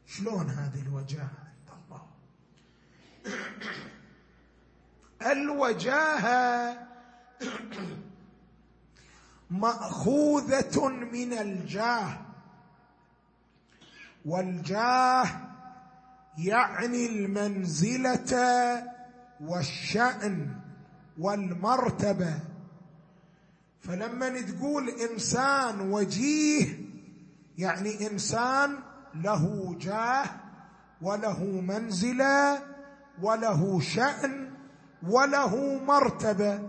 شلون 0.07 0.51
هذه 0.51 0.83
الوجاهة؟ 0.83 1.39
عند 1.47 1.71
الله. 1.79 2.03
الوجاهة 5.33 6.79
مأخوذة 9.51 10.89
من 10.89 11.33
الجاه. 11.33 12.19
والجاه 14.25 15.27
يعني 16.39 17.07
المنزلة 17.07 18.33
والشأن. 19.41 20.58
والمرتبة. 21.19 22.41
فلما 23.81 24.41
تقول 24.41 24.89
إنسان 24.89 25.81
وجيه 25.81 26.79
يعني 27.59 28.11
إنسان 28.11 28.79
له 29.15 29.75
جاه 29.81 30.27
وله 31.03 31.45
منزلة 31.45 32.63
وله 33.23 33.81
شأن 33.81 34.51
وله 35.03 35.85
مرتبة. 35.85 36.63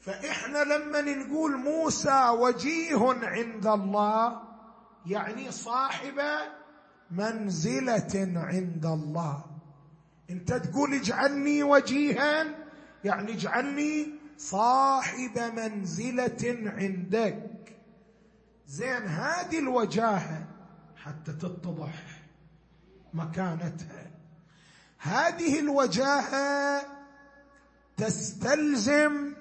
فإحنا 0.00 0.64
لما 0.64 1.00
نقول 1.00 1.56
موسى 1.56 2.28
وجيه 2.28 3.14
عند 3.22 3.66
الله 3.66 4.42
يعني 5.06 5.52
صاحب 5.52 6.20
منزلة 7.10 8.32
عند 8.36 8.86
الله. 8.86 9.55
انت 10.30 10.52
تقول 10.52 10.94
اجعلني 10.94 11.62
وجيها 11.62 12.46
يعني 13.04 13.32
اجعلني 13.32 14.06
صاحب 14.38 15.38
منزلة 15.38 16.72
عندك. 16.76 17.76
زين 18.66 19.02
هذه 19.02 19.58
الوجاهة 19.58 20.46
حتى 20.96 21.32
تتضح 21.32 22.22
مكانتها. 23.14 24.10
هذه 24.98 25.60
الوجاهة 25.60 26.82
تستلزم 27.96 29.34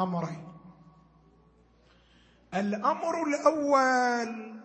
أمرين. 0.00 0.48
الأمر 2.54 3.22
الأول 3.28 4.60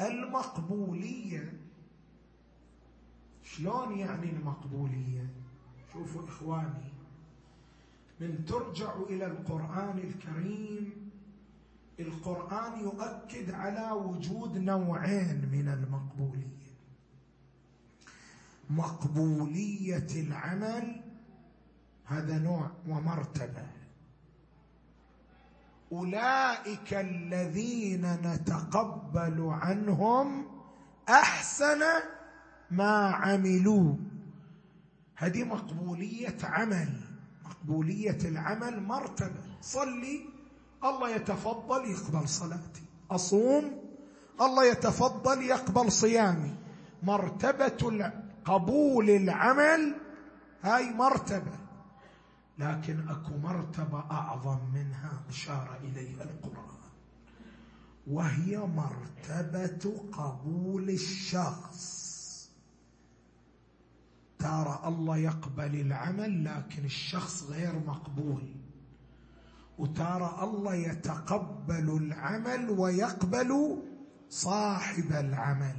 المقبولية. 0.00 1.43
شلون 3.56 3.98
يعني 3.98 4.30
المقبولية؟ 4.30 5.26
شوفوا 5.92 6.28
إخواني 6.28 6.92
من 8.20 8.44
ترجع 8.44 8.94
إلى 9.10 9.26
القرآن 9.26 9.98
الكريم 9.98 11.10
القرآن 12.00 12.80
يؤكد 12.80 13.50
على 13.50 13.90
وجود 13.90 14.58
نوعين 14.58 15.48
من 15.52 15.68
المقبولية. 15.68 16.64
مقبولية 18.70 20.06
العمل 20.16 21.00
هذا 22.04 22.38
نوع 22.38 22.70
ومرتبة. 22.88 23.66
أولئك 25.92 26.94
الذين 26.94 28.12
نتقبل 28.14 29.48
عنهم 29.50 30.46
أحسن 31.08 31.82
ما 32.76 33.10
عملوا. 33.10 33.94
هذه 35.16 35.44
مقبولية 35.44 36.36
عمل. 36.42 37.00
مقبولية 37.44 38.18
العمل 38.24 38.82
مرتبة. 38.82 39.42
صلي. 39.60 40.20
الله 40.84 41.10
يتفضل 41.10 41.84
يقبل 41.90 42.28
صلاتي. 42.28 42.82
أصوم. 43.10 43.64
الله 44.40 44.64
يتفضل 44.64 45.42
يقبل 45.42 45.92
صيامي. 45.92 46.54
مرتبة 47.02 48.12
قبول 48.44 49.10
العمل 49.10 49.94
هاي 50.62 50.92
مرتبة. 50.92 51.58
لكن 52.58 53.08
أكو 53.08 53.36
مرتبة 53.36 53.98
أعظم 54.10 54.58
منها 54.74 55.22
أشار 55.28 55.78
إليها 55.84 56.22
القرآن. 56.22 56.74
وهي 58.06 58.58
مرتبة 58.58 59.92
قبول 60.12 60.90
الشخص. 60.90 61.93
ترى 64.44 64.82
الله 64.84 65.16
يقبل 65.16 65.80
العمل 65.80 66.44
لكن 66.44 66.84
الشخص 66.84 67.42
غير 67.42 67.72
مقبول. 67.86 68.54
وترى 69.78 70.38
الله 70.42 70.74
يتقبل 70.74 71.96
العمل 71.96 72.70
ويقبل 72.70 73.82
صاحب 74.28 75.12
العمل. 75.12 75.76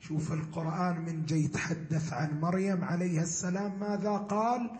شوف 0.00 0.32
القرآن 0.32 1.00
من 1.00 1.26
جاي 1.26 1.44
يتحدث 1.44 2.12
عن 2.12 2.40
مريم 2.40 2.84
عليها 2.84 3.22
السلام 3.22 3.80
ماذا 3.80 4.16
قال؟ 4.16 4.70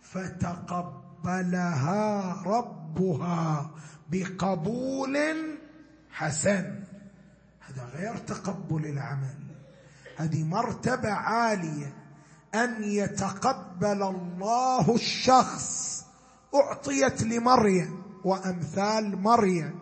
فتقبلها 0.00 1.52
ربها 2.42 3.70
بقبول 4.10 5.16
حسن. 6.10 6.84
هذا 7.60 7.84
غير 7.84 8.16
تقبل 8.16 8.86
العمل. 8.86 9.38
هذه 10.16 10.44
مرتبة 10.44 11.10
عالية. 11.10 11.99
أن 12.54 12.84
يتقبل 12.84 14.02
الله 14.02 14.94
الشخص 14.94 16.04
أعطيت 16.54 17.22
لمريم 17.22 18.02
وأمثال 18.24 19.22
مريم. 19.22 19.80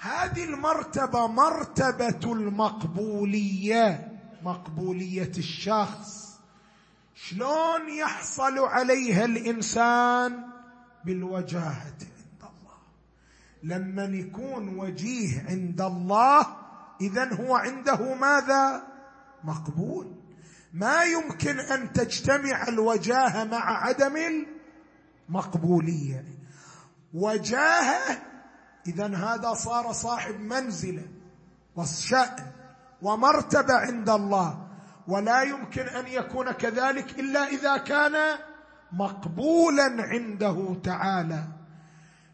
هذه 0.00 0.44
المرتبة 0.44 1.26
مرتبة 1.26 2.32
المقبولية 2.32 4.12
مقبولية 4.42 5.32
الشخص. 5.38 6.38
شلون 7.14 7.88
يحصل 7.98 8.58
عليها 8.58 9.24
الإنسان؟ 9.24 10.44
بالوجاهة 11.04 11.96
عند 12.00 12.42
الله. 12.42 12.78
لما 13.62 14.04
يكون 14.04 14.78
وجيه 14.78 15.46
عند 15.48 15.80
الله 15.80 16.46
اذا 17.00 17.34
هو 17.34 17.56
عنده 17.56 18.14
ماذا؟ 18.14 18.82
مقبول. 19.44 20.23
ما 20.74 21.02
يمكن 21.02 21.60
أن 21.60 21.92
تجتمع 21.92 22.68
الوجاهة 22.68 23.44
مع 23.44 23.86
عدم 23.86 24.44
المقبولية. 25.28 26.24
وجاهة 27.14 28.22
اذا 28.86 29.06
هذا 29.06 29.54
صار 29.54 29.92
صاحب 29.92 30.40
منزلة 30.40 31.06
وشأن 31.76 32.46
ومرتبة 33.02 33.74
عند 33.74 34.10
الله. 34.10 34.68
ولا 35.08 35.42
يمكن 35.42 35.82
أن 35.82 36.06
يكون 36.06 36.52
كذلك 36.52 37.18
إلا 37.20 37.48
إذا 37.48 37.76
كان 37.76 38.38
مقبولا 38.92 39.96
عنده 39.98 40.76
تعالى. 40.84 41.44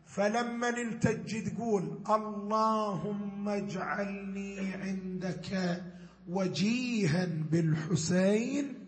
فلما 0.06 0.68
انت 0.68 1.08
تقول 1.08 2.02
اللهم 2.10 3.48
اجعلني 3.48 4.74
عندك 4.74 5.82
وجيها 6.30 7.26
بالحسين 7.50 8.86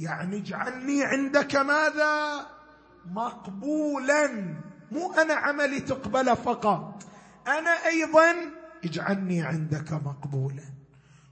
يعني 0.00 0.36
اجعلني 0.36 1.04
عندك 1.04 1.56
ماذا؟ 1.56 2.46
مقبولا. 3.06 4.54
مو 4.92 5.12
أنا 5.12 5.34
عملي 5.34 5.80
تقبل 5.80 6.36
فقط 6.36 7.04
أنا 7.46 7.70
أيضا 7.70 8.34
اجعلني 8.84 9.42
عندك 9.42 9.92
مقبولا. 9.92 10.64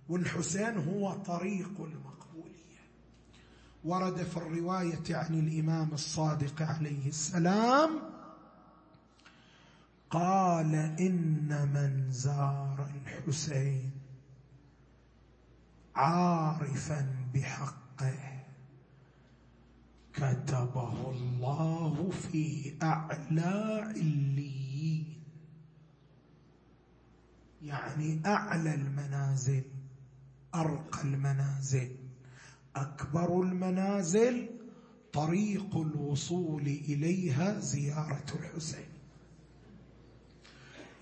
والحسين 0.08 0.76
هو 0.76 1.12
طريق 1.12 1.80
المقبولية. 1.80 2.82
ورد 3.84 4.16
في 4.16 4.36
الرواية 4.36 5.04
عن 5.10 5.34
الإمام 5.34 5.88
الصادق 5.92 6.62
عليه 6.62 7.08
السلام 7.08 7.90
قال 10.10 10.74
إن 11.00 11.70
من 11.74 12.10
زار 12.10 12.88
الحسين. 13.06 13.95
عارفا 15.96 17.06
بحقه. 17.34 18.42
كتبه 20.14 21.10
الله 21.10 22.10
في 22.10 22.74
اعلى 22.82 23.82
عليين 23.86 25.22
يعني 27.62 28.20
أعلى 28.26 28.74
المنازل 28.74 29.62
أرقى 30.54 31.02
المنازل. 31.02 31.96
أكبر 32.76 33.42
المنازل 33.42 34.48
طريق 35.12 35.76
الوصول 35.76 36.62
إليها 36.62 37.60
زيارة 37.60 38.24
الحسين. 38.40 38.88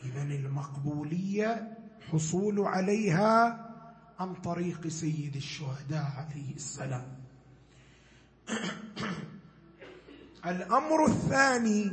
اذا 0.04 0.22
المقبولية 0.22 1.78
حصول 2.10 2.60
عليها 2.60 3.63
عن 4.20 4.34
طريق 4.34 4.88
سيد 4.88 5.36
الشهداء 5.36 6.12
عليه 6.16 6.54
السلام. 6.54 7.16
الأمر 10.46 11.06
الثاني 11.06 11.92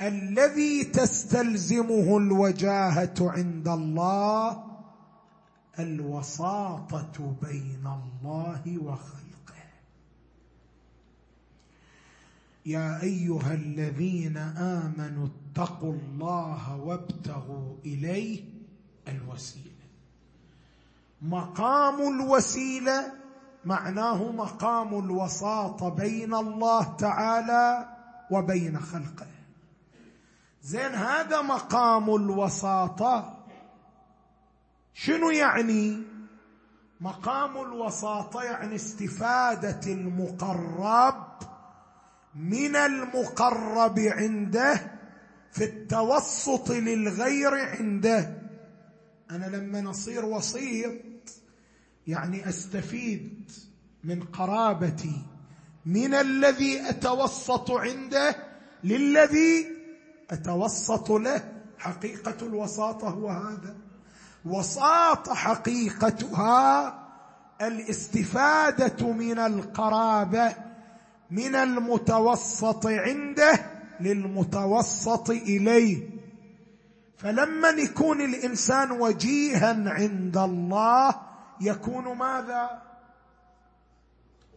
الذي 0.00 0.84
تستلزمه 0.84 2.18
الوجاهة 2.18 3.14
عند 3.20 3.68
الله 3.68 4.64
الوساطة 5.78 7.36
بين 7.42 7.86
الله 7.86 8.78
وخلقه. 8.78 9.64
يا 12.66 13.02
أيها 13.02 13.54
الذين 13.54 14.36
آمنوا 14.56 15.28
اتقوا 15.28 15.92
الله 15.92 16.76
وابتغوا 16.76 17.76
إليه 17.84 18.44
الوسيلة. 19.08 19.71
مقام 21.22 22.00
الوسيلة 22.00 23.12
معناه 23.64 24.32
مقام 24.32 25.04
الوساطه 25.04 25.88
بين 25.88 26.34
الله 26.34 26.96
تعالى 26.96 27.88
وبين 28.30 28.80
خلقه. 28.80 29.26
زين 30.62 30.94
هذا 30.94 31.42
مقام 31.42 32.14
الوساطه 32.14 33.38
شنو 34.94 35.30
يعني؟ 35.30 36.02
مقام 37.00 37.56
الوساطه 37.56 38.42
يعني 38.42 38.74
استفادة 38.74 39.92
المقرب 39.92 41.32
من 42.34 42.76
المقرب 42.76 43.98
عنده 43.98 44.74
في 45.52 45.64
التوسط 45.64 46.70
للغير 46.70 47.54
عنده. 47.54 48.42
أنا 49.30 49.46
لما 49.46 49.90
اصير 49.90 50.24
وسيط 50.24 51.11
يعني 52.06 52.48
أستفيد 52.48 53.52
من 54.04 54.22
قرابتي 54.22 55.22
من 55.86 56.14
الذي 56.14 56.88
أتوسط 56.88 57.70
عنده 57.70 58.36
للذي 58.84 59.66
أتوسط 60.30 61.10
له. 61.10 61.52
حقيقة 61.78 62.46
الوساطة 62.46 63.08
هو 63.08 63.28
هذا. 63.28 63.76
وساطه 64.44 65.34
حقيقتها 65.34 66.98
الاستفادة 67.60 69.12
من 69.12 69.38
القرابة 69.38 70.54
من 71.30 71.54
المتوسط 71.54 72.86
عنده 72.86 73.66
للمتوسط 74.00 75.30
إليه. 75.30 76.10
فلما 77.16 77.68
يكون 77.68 78.20
الإنسان 78.20 78.90
وجيها 78.90 79.90
عند 79.90 80.36
الله 80.36 81.14
يكون 81.60 82.16
ماذا؟ 82.18 82.82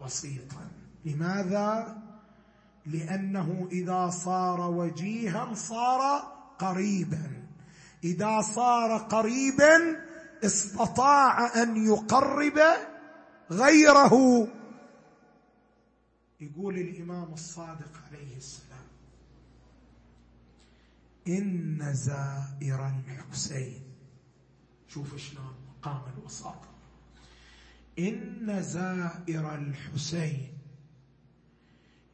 وسيطا. 0.02 0.72
لماذا؟ 1.06 1.98
لأنه 2.86 3.68
إذا 3.72 4.10
صار 4.10 4.62
وجيها 4.62 5.54
صار 5.54 6.20
قريبا. 6.60 7.48
إذا 8.04 8.42
صار 8.42 8.98
قريبا 8.98 10.06
استطاع 10.46 11.64
أن 11.64 11.86
يقرب 11.86 12.60
غيره. 13.52 14.48
يقول 16.40 16.78
الإمام 16.78 17.34
الصادق 17.34 17.92
عليه 18.08 18.38
السلام 18.38 18.86
إن 21.28 21.94
زائر 21.94 22.88
الحسين 22.88 23.84
شوف 24.88 25.16
شلون 25.16 25.56
مقام 25.70 26.02
الوساطة. 26.18 26.75
إن 28.00 28.62
زائر 28.62 29.56
الحسين 29.56 30.48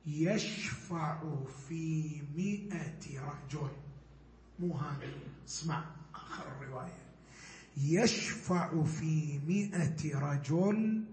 يشفع 0.06 1.22
في 1.68 2.22
مئة 2.36 3.20
رجل. 3.20 3.72
مو 4.60 4.74
هذه 4.78 5.14
اسمع 5.48 5.84
آخر 6.16 6.44
الرواية 6.62 7.02
يشفع 7.78 8.84
في 8.84 9.40
مئة 9.48 10.20
رجل 10.20 11.04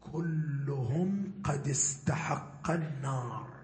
كلهم 0.00 1.32
قد 1.44 1.68
استحق 1.68 2.70
النار. 2.70 3.59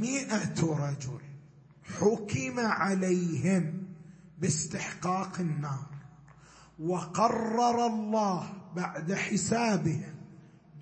مئة 0.00 0.62
رجل 0.62 1.20
حكم 1.98 2.60
عليهم 2.60 3.84
باستحقاق 4.38 5.40
النار 5.40 5.86
وقرر 6.78 7.86
الله 7.86 8.52
بعد 8.76 9.12
حسابهم 9.12 10.14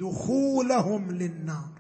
دخولهم 0.01 1.11
للنار. 1.11 1.79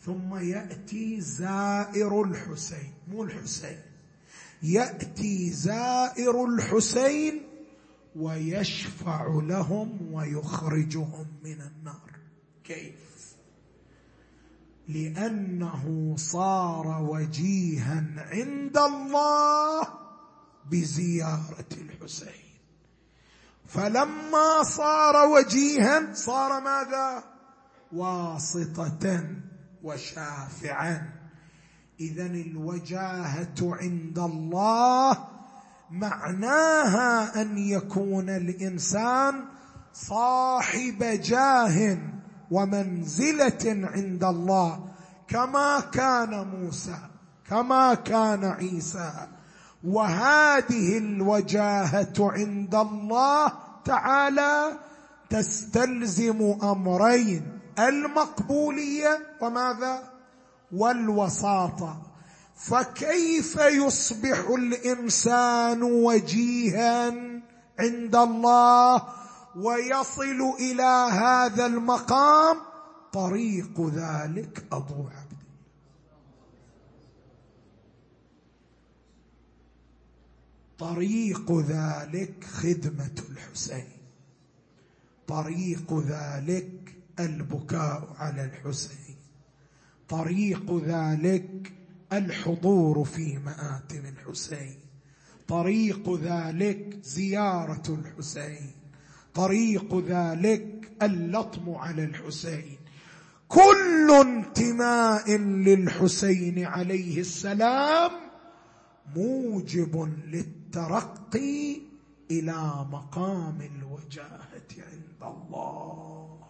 ثم 0.00 0.34
يأتي 0.34 1.20
زائر 1.20 2.22
الحسين 2.22 2.92
مو 3.08 3.22
الحسين 3.24 3.80
يأتي 4.62 5.50
زائر 5.50 6.44
الحسين 6.44 7.42
ويشفع 8.16 9.40
لهم 9.42 10.12
ويخرجهم 10.12 11.26
من 11.44 11.60
النار. 11.60 12.10
كيف؟ 12.64 13.09
لأنه 14.94 16.14
صار 16.16 17.02
وجيها 17.02 18.04
عند 18.16 18.78
الله 18.78 19.88
بزيارة 20.70 21.72
الحسين. 21.72 22.50
فلما 23.66 24.62
صار 24.62 25.28
وجيها 25.28 26.14
صار 26.14 26.60
ماذا؟ 26.60 27.24
واسطة 27.92 29.26
وشافعا. 29.82 31.12
اذا 32.00 32.26
الوجاهة 32.26 33.56
عند 33.60 34.18
الله 34.18 35.28
معناها 35.90 37.42
أن 37.42 37.58
يكون 37.58 38.30
الإنسان 38.30 39.44
صاحب 39.92 40.98
جاه. 41.22 42.19
ومنزلة 42.50 43.88
عند 43.94 44.24
الله 44.24 44.84
كما 45.28 45.80
كان 45.80 46.46
موسى 46.48 46.98
كما 47.50 47.94
كان 47.94 48.44
عيسى. 48.44 49.12
وهذه 49.84 50.98
الوجاهة 50.98 52.14
عند 52.20 52.74
الله 52.74 53.52
تعالى 53.84 54.72
تستلزم 55.30 56.56
أمرين 56.62 57.58
المقبولية 57.78 59.18
وماذا؟ 59.40 60.02
والوساطة. 60.72 62.02
فكيف 62.56 63.56
يصبح 63.56 64.38
الإنسان 64.58 65.82
وجيها 65.82 67.12
عند 67.80 68.16
الله؟ 68.16 69.02
ويصل 69.56 70.40
إلى 70.60 71.08
هذا 71.12 71.66
المقام 71.66 72.56
طريق 73.12 73.80
ذلك 73.80 74.64
أبو 74.72 75.08
عبد 75.08 75.30
طريق 80.80 81.52
ذلك 81.52 82.44
خدمة 82.44 83.22
الحسين. 83.30 83.92
طريق 85.26 85.98
ذلك 85.98 86.94
البكاء 87.20 88.16
على 88.18 88.44
الحسين. 88.44 89.16
طريق 90.08 90.84
ذلك 90.84 91.72
الحضور 92.12 93.04
في 93.04 93.38
مآتم 93.38 94.06
الحسين. 94.06 94.80
طريق 95.48 96.16
ذلك 96.16 96.98
زيارة 97.02 97.82
الحسين. 97.88 98.79
طريق 99.34 99.98
ذلك 100.06 100.92
اللطم 101.02 101.70
على 101.70 102.04
الحسين. 102.04 102.78
كل 103.48 104.10
انتماء 104.26 105.36
للحسين 105.38 106.64
عليه 106.64 107.20
السلام 107.20 108.10
موجب 109.16 110.14
للترقي 110.26 111.80
إلى 112.30 112.86
مقام 112.92 113.60
الوجاهة 113.60 114.70
عند 114.78 115.22
الله. 115.22 116.40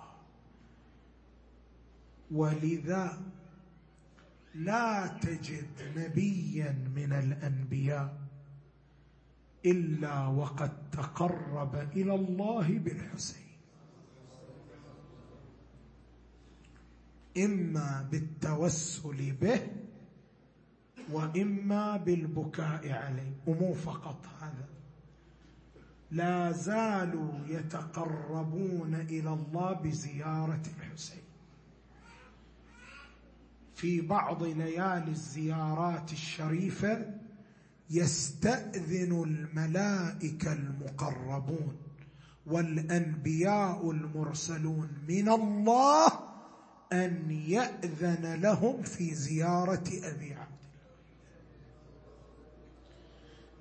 ولذا 2.31 3.21
لا 4.55 5.19
تجد 5.23 5.67
نبيا 5.97 6.73
من 6.97 7.13
الأنبياء 7.13 8.30
إلا 9.67 10.27
وقد 10.27 10.91
تقرب 10.91 11.75
إلى 11.77 12.15
الله 12.15 12.79
بالحسين. 12.79 13.51
إما 17.37 18.09
بالتوسل 18.11 19.33
به 19.33 19.61
وإما 21.13 21.97
بالبكاء 21.97 22.93
عليه. 22.93 23.33
ومو 23.47 23.75
فقط 23.75 24.27
هذا. 24.41 24.69
لا 26.11 26.53
زالوا 26.53 27.33
يتقربون 27.47 28.95
إلى 28.95 29.33
الله 29.33 29.73
بزيارة 29.73 30.63
الحسين. 30.79 31.23
في 33.75 34.01
بعض 34.01 34.43
ليالي 34.43 35.11
الزيارات 35.11 36.13
الشريفة 36.13 37.20
يستأذن 37.91 39.23
الملائكة 39.23 40.53
المقربون 40.53 41.77
والأنبياء 42.47 43.91
المرسلون 43.91 44.89
من 45.09 45.29
الله 45.29 46.09
أن 46.93 47.31
يأذن 47.31 48.35
لهم 48.35 48.83
في 48.83 49.15
زيارة 49.15 49.85
أبي 50.03 50.35
عبد 50.35 50.51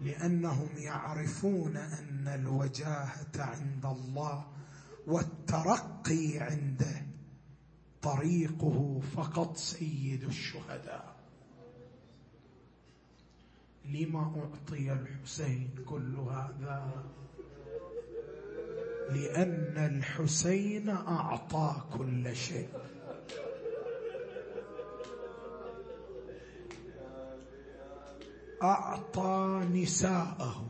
لأنهم 0.02 0.70
يعرفون 0.78 1.78
أن 1.78 2.28
الوجاهة 2.28 3.32
عند 3.38 3.86
الله 3.86 4.46
والترقي 5.08 6.38
عنده 6.40 7.02
طريقه 8.02 9.02
فقط 9.16 9.58
سيد 9.58 10.24
الشهداء. 10.24 11.19
لما 13.94 14.20
أعطي 14.20 14.94
الحسين 14.94 15.70
كل 15.86 16.16
هذا؟ 16.16 16.92
لأن 19.10 19.78
الحسين 19.78 20.90
أعطى 20.90 21.76
كل 21.98 22.36
شيء. 22.36 22.70
أعطى 28.64 29.62
نساءه. 29.74 30.66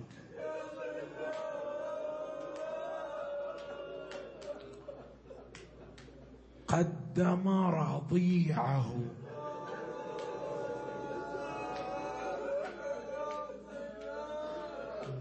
قدم 6.68 7.48
رضيعه. 7.48 8.96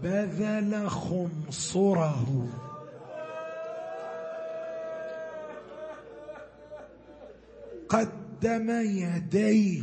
بذل 0.03 0.89
خنصره. 0.89 2.47
قدم 7.89 8.69
يديه. 8.69 9.81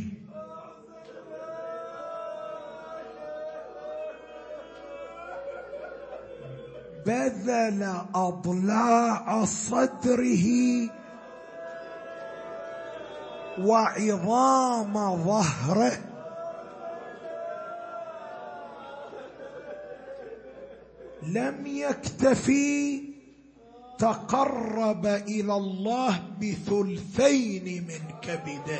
بذل 7.05 7.93
أضلاع 8.15 9.45
صدره. 9.45 10.47
وعظام 13.59 14.93
ظهره. 15.25 16.06
لم 21.27 21.67
يكتفي 21.67 23.01
تقرب 23.99 25.05
إلى 25.05 25.55
الله 25.55 26.23
بثلثين 26.41 27.87
من 27.87 28.19
كبده. 28.21 28.79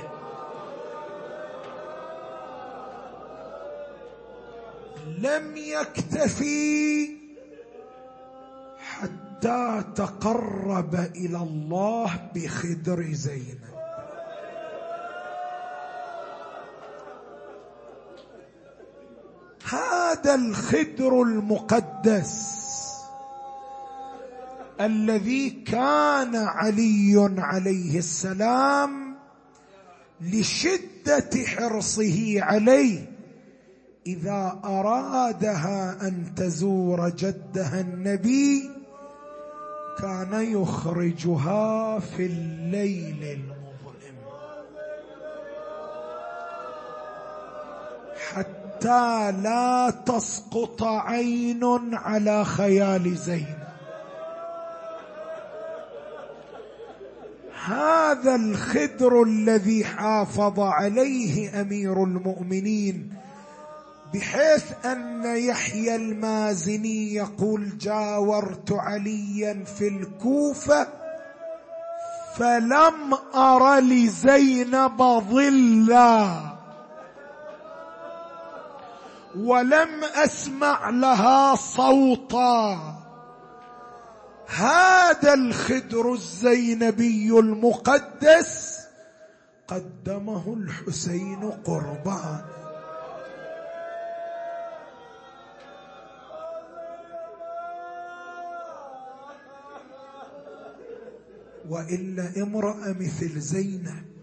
لم 5.07 5.57
يكتفي 5.57 7.09
حتى 8.79 9.83
تقرب 9.95 10.95
إلى 10.95 11.37
الله 11.37 12.29
بخدر 12.35 13.03
زينب. 13.11 13.76
هذا 20.17 20.35
الخدر 20.35 21.21
المقدس 21.21 22.57
الذي 24.81 25.49
كان 25.49 26.35
علي 26.35 27.35
عليه 27.37 27.97
السلام 27.97 29.15
لشدة 30.21 31.29
حرصه 31.45 32.41
عليه. 32.41 33.11
إذا 34.07 34.59
أرادها 34.63 36.07
أن 36.07 36.35
تزور 36.35 37.09
جدها 37.09 37.81
النبي 37.81 38.69
كان 39.99 40.33
يخرجها 40.33 41.99
في 41.99 42.25
الليل 42.25 43.41
حتى 48.77 49.31
لا 49.31 49.93
تسقط 50.05 50.83
عين 50.83 51.63
على 51.93 52.45
خيال 52.45 53.17
زين. 53.17 53.57
هذا 57.65 58.35
الخدر 58.35 59.23
الذي 59.23 59.85
حافظ 59.85 60.59
عليه 60.59 61.61
أمير 61.61 62.03
المؤمنين 62.03 63.13
بحيث 64.13 64.85
أن 64.85 65.23
يحيى 65.25 65.95
المازني 65.95 67.13
يقول 67.13 67.77
جاورت 67.77 68.71
عليا 68.71 69.63
في 69.77 69.87
الكوفة 69.87 70.87
فلم 72.35 73.13
أر 73.35 73.79
لزينب 73.79 74.97
ظلا. 75.31 76.56
ولم 79.37 80.03
أسمع 80.03 80.89
لها 80.89 81.55
صوتا. 81.55 82.93
هذا 84.47 85.33
الخدر 85.33 86.13
الزينبي 86.13 87.39
المقدس 87.39 88.77
قدمه 89.67 90.53
الحسين 90.53 91.51
قربان 91.65 92.41
وإلا 101.69 102.33
امراه 102.37 102.95
مثل 102.99 103.39
زينب 103.39 104.16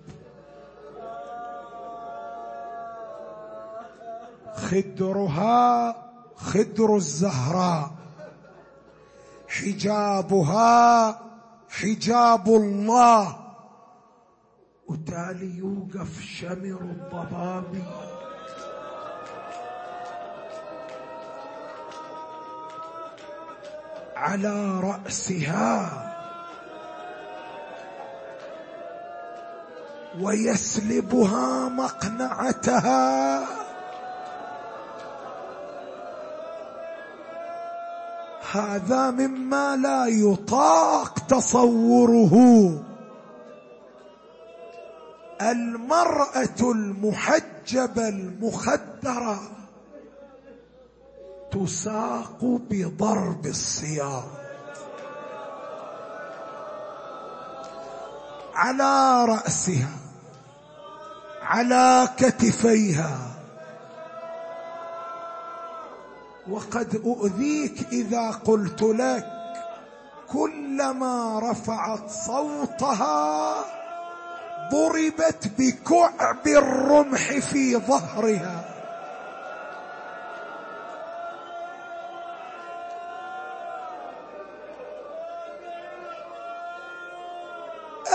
خدرها 4.65 5.95
خدر 6.37 6.97
الزهراء. 6.97 7.91
حجابها 9.49 11.19
حجاب 11.69 12.49
الله. 12.49 13.37
وتالي 14.89 15.59
يوقف 15.59 16.21
شمر 16.21 16.81
الضبابي. 16.81 17.85
على 24.17 24.81
رأسها 24.81 25.91
ويسلبها 30.21 31.69
مقنعتها. 31.69 33.64
هذا 38.55 39.11
مما 39.11 39.77
لا 39.77 40.07
يطاق 40.07 41.19
تصوره. 41.19 42.35
المرأة 45.43 46.61
المحجبة 46.61 48.09
المخدرة 48.09 49.41
تساق 51.53 52.39
بضرب 52.71 53.47
السياط 53.47 54.25
على 58.55 59.25
رأسها 59.25 59.89
على 61.43 62.09
كتفيها 62.17 63.34
وقد 66.51 66.95
أؤذيك 67.05 67.87
إذا 67.93 68.31
قلت 68.31 68.83
لك 68.83 69.27
كلما 70.29 71.41
رفعت 71.43 72.11
صوتها 72.11 73.55
ضربت 74.73 75.51
بكعب 75.59 76.47
الرمح 76.47 77.33
في 77.39 77.77
ظهرها. 77.77 78.65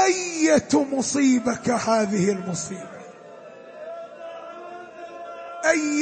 أية 0.06 0.86
مصيبة 0.94 1.56
كهذه 1.56 2.32
المصيبة؟ 2.32 2.99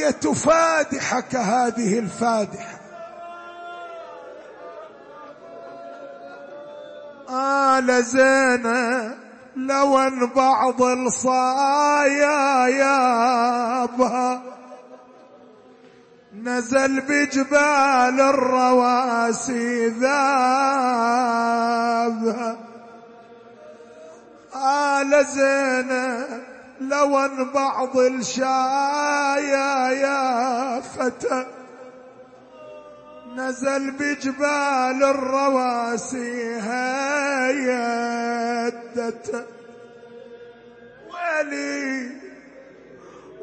أية 0.08 0.34
فادحة 0.34 1.20
كهذه 1.20 2.00
الفادحة. 2.00 2.80
آل 7.30 8.04
زينب 8.04 9.18
لو 9.56 10.00
ان 10.00 10.26
بعض 10.26 10.82
الصايا 10.82 12.68
يابها 12.68 14.42
نزل 16.44 17.02
بجبال 17.02 18.22
الرواسي 18.22 19.88
ذابها. 19.88 20.18
آل 24.56 25.26
زينب 25.26 26.47
لو 26.90 27.30
بعض 27.54 27.98
الشايا 27.98 29.90
يا 29.92 30.82
فتى. 30.82 31.46
نزل 33.36 33.92
بجبال 33.92 35.04
الرواسي 35.04 36.60
هيدت 37.82 39.46
ولي 41.10 42.10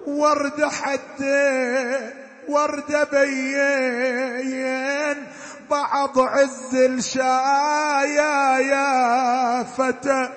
ورد 0.06 0.64
حدين 0.64 2.10
ورد 2.48 3.08
بيين 3.12 5.26
بعض 5.70 6.18
عز 6.18 6.74
الشايا 6.74 8.58
يا 8.58 9.62
فتى. 9.62 10.28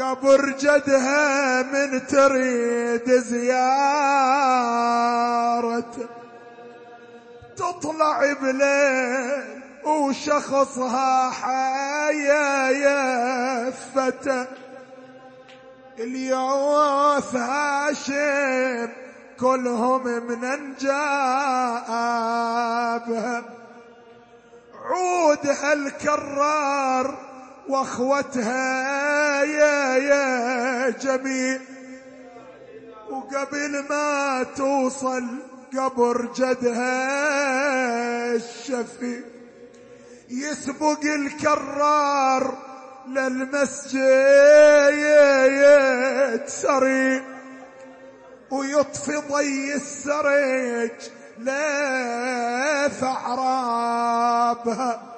قبر 0.00 0.50
جدها 0.50 1.62
من 1.62 2.06
تريد 2.06 3.10
زيارته 3.10 4.24
تطلع 7.56 8.32
بليل 8.32 9.62
وشخصها 9.84 11.30
حيا 11.30 12.68
يا 12.70 13.70
فتى 13.70 14.46
اليوث 15.98 17.34
هاشم 17.34 18.88
كلهم 19.40 20.04
من 20.06 20.44
انجابها 20.44 20.94
عودها 24.84 25.72
الكرار 25.72 27.23
واخوتها 27.68 29.42
يا 29.44 29.96
يا 29.96 30.90
جميل. 30.90 31.60
وقبل 33.10 33.84
ما 33.90 34.42
توصل 34.56 35.24
قبر 35.78 36.32
جدها 36.36 38.34
الشفي 38.34 39.20
يسبق 40.30 41.00
الكرار 41.04 42.58
للمسجد 43.08 44.04
سري 46.46 47.22
ويطفي 48.50 49.16
ضي 49.16 49.74
السريج 49.74 50.90
ليث 51.38 53.02
اعرابها 53.02 55.13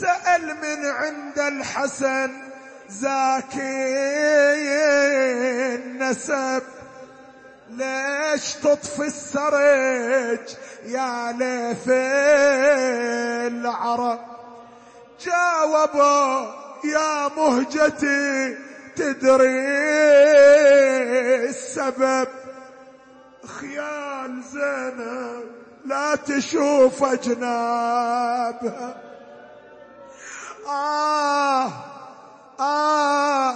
سأل 0.00 0.56
من 0.56 0.84
عند 0.84 1.38
الحسن 1.38 2.30
زاكي 2.88 3.60
النسب 5.74 6.62
ليش 7.70 8.54
تطفي 8.54 9.02
السرج 9.06 10.38
يا 10.86 11.32
ليث 11.32 11.88
العرب؟ 13.52 14.18
جاوبوا 15.20 16.46
يا 16.84 17.28
مهجتي 17.36 18.56
تدري 18.96 19.68
السبب. 21.48 22.28
خيال 23.60 24.42
زينب 24.52 25.44
لا 25.84 26.14
تشوف 26.16 27.04
أجنابها. 27.04 29.11
آه 30.68 31.70
آه 32.60 33.54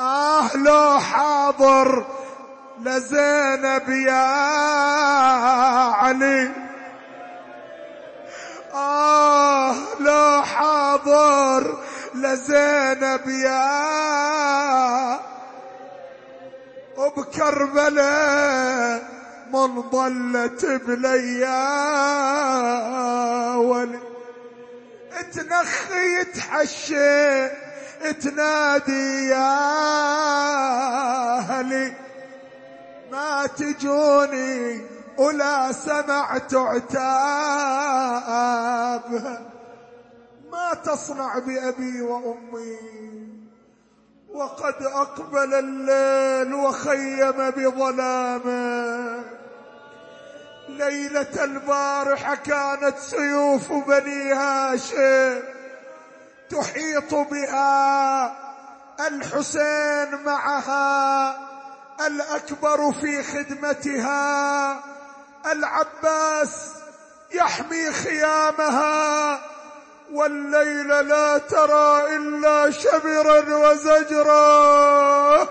آه 0.00 0.56
لو 0.56 0.98
حاضر 1.00 2.06
لزينب 2.82 3.88
يا 3.88 4.26
علي. 5.92 6.50
آه 8.74 9.74
لا 10.00 10.42
حاضر 10.42 11.78
لزينب 12.14 13.28
يا 13.28 13.88
وبكربلاء 17.78 19.02
من 19.52 19.80
ضلت 19.80 20.64
بليا 20.66 21.64
ولي. 23.56 24.07
تنخي 25.22 26.24
تحشي 26.24 27.48
تنادي 28.22 29.28
يا 29.28 29.58
أهلي. 31.38 31.92
ما 33.12 33.46
تجوني 33.46 34.80
ولا 35.18 35.72
سمعت 35.72 36.54
عتاب. 36.54 36.98
ما 40.52 40.74
تصنع 40.84 41.38
بأبي 41.38 42.02
وأمي. 42.02 42.76
وقد 44.28 44.82
أقبل 44.82 45.54
الليل 45.54 46.54
وخيم 46.54 47.50
بظلامه 47.50 48.57
ليلة 50.68 51.44
البارحة 51.44 52.34
كانت 52.34 52.98
سيوف 52.98 53.72
بني 53.72 54.32
هاشم 54.32 55.42
تحيط 56.50 57.14
بها 57.14 58.36
الحسين 59.08 60.22
معها 60.24 61.36
الأكبر 62.06 62.92
في 62.92 63.22
خدمتها 63.22 64.80
العباس 65.52 66.50
يحمي 67.34 67.92
خيامها 67.92 69.40
والليل 70.12 70.88
لا 70.88 71.38
ترى 71.38 72.16
إلا 72.16 72.70
شبرا 72.70 73.56
وزجرا. 73.56 75.48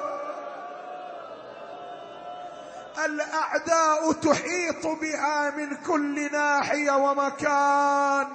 الأعداء 3.06 4.12
تحيط 4.12 4.88
بها 4.88 5.50
من 5.50 5.76
كل 5.76 6.32
ناحية 6.32 6.91
ومكان 6.91 8.28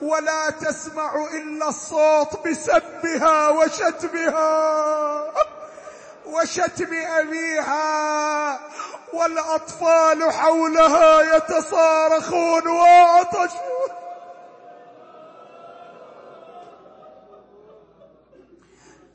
ولا 0.00 0.50
تسمع 0.50 1.14
إلا 1.34 1.68
الصوت 1.68 2.46
بسبها 2.46 3.48
وشتمها 3.48 5.32
وشتم 6.26 6.94
أبيها 6.94 8.60
والأطفال 9.12 10.32
حولها 10.32 11.36
يتصارخون 11.36 12.66
وعطشون 12.66 13.81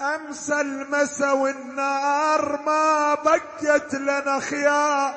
أمس 0.02 0.50
المسا 0.50 1.32
والنار 1.32 2.60
ما 2.66 3.14
بقت 3.14 3.94
لنا 3.96 4.40
خيار. 4.40 5.16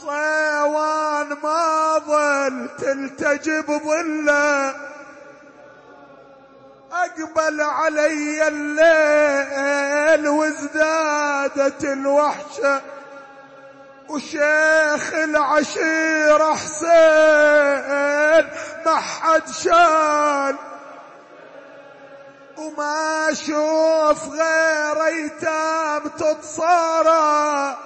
صيوان 0.00 1.28
ما 1.42 1.98
ظل 1.98 2.68
تلتجب 2.78 3.66
ظله 3.66 4.74
أقبل 6.92 7.60
علي 7.60 8.48
الليل 8.48 10.28
وازدادت 10.28 11.84
الوحشة. 11.84 12.80
وشيخ 14.08 15.14
العشيرة 15.14 16.54
حسين 16.54 18.46
ما 18.86 18.96
حد 18.96 19.48
شال 19.48 20.56
وما 22.66 23.30
أشوف 23.30 24.28
غير 24.28 25.04
إيتام 25.04 26.08
تتصارى. 26.08 27.76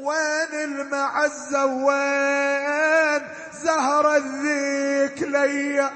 وين 0.00 0.54
المعزة 0.54 1.64
وين 1.64 3.22
زهر 3.62 4.16
الذيك 4.16 5.22
ليا؟ 5.22 5.90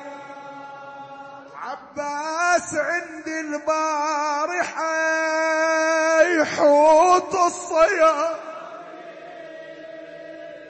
عباس 1.56 2.74
عندي 2.74 3.40
البارحة 3.40 4.90
يحوط 6.20 7.34
الصياد 7.34 8.36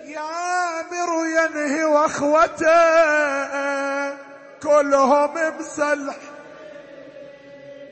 يامر 0.05 1.27
ينهي 1.27 1.85
وأخوته. 1.85 2.71
كلهم 4.63 5.59
مسلح 5.59 6.17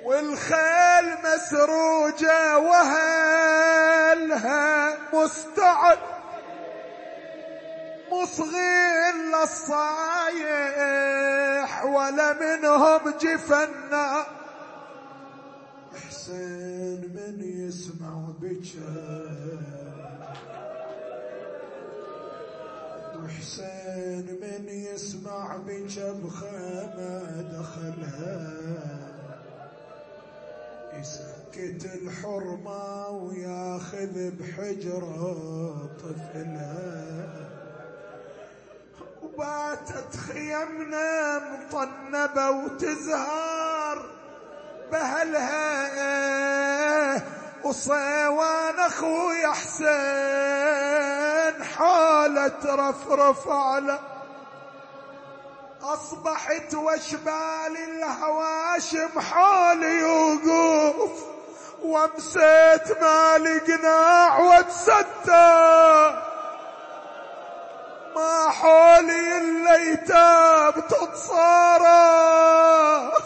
والخيل 0.05 1.15
مسروجة 1.25 2.59
وهلها 2.59 4.19
مستعد 5.13 5.99
مصغين 8.13 9.33
للصايح 9.33 10.49
ولا 11.85 12.33
منهم 12.33 13.11
جفنا. 13.21 14.27
حسين 16.09 17.01
من 17.15 17.37
يسمع 17.43 18.15
بجاه 18.41 19.78
وحسين 23.39 24.27
من 24.43 24.69
يسمع 24.69 25.57
بجبخة 25.57 26.87
ما 26.97 27.45
دخلها. 27.53 28.51
يسكت 31.01 31.83
الحرمة 31.95 33.09
وياخذ 33.09 34.31
بحجرة 34.31 35.91
طفلها. 35.99 37.29
وباتت 39.23 40.17
خيمنا 40.17 41.39
مطنبة 41.39 42.51
وتزهر 42.51 44.11
بهلها 44.93 45.79
وصيوان 47.65 48.79
أخوي 48.79 49.47
حسين. 49.47 51.38
حالة 51.79 52.59
رفرف 52.65 53.49
على 53.49 53.99
أصبحت 55.83 56.75
واشبال 56.75 57.77
الهواشم 57.77 59.21
حالي 59.21 59.99
يوقف 59.99 61.11
وامسيت 61.83 63.03
مالي 63.03 63.59
قناع 63.59 64.39
واتستر 64.39 66.23
ما 68.17 68.51
حولي 68.51 69.39
الايتام 69.39 70.73
تتصارخ 70.81 71.89
الحسين 73.15 73.18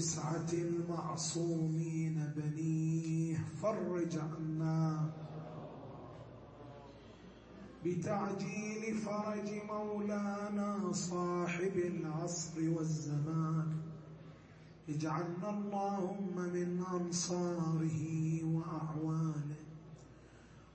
والتسعة 0.00 0.52
المعصومين 0.52 2.32
بنيه. 2.36 3.36
فرج 3.62 4.18
عنا. 4.18 5.10
بتعجيل 7.84 8.98
فرج 8.98 9.50
مولانا 9.68 10.92
صاحب 10.92 11.76
العصر 11.76 12.70
والزمان. 12.70 13.76
اجعلنا 14.88 15.50
اللهم 15.50 16.36
من 16.36 16.84
أنصاره 16.92 18.00
وأعوانه 18.44 19.60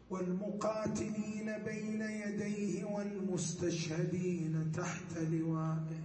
والمقاتلين 0.09 1.57
بين 1.65 2.01
يديه 2.01 2.85
والمستشهدين 2.85 4.71
تحت 4.71 5.17
لوائه. 5.17 6.04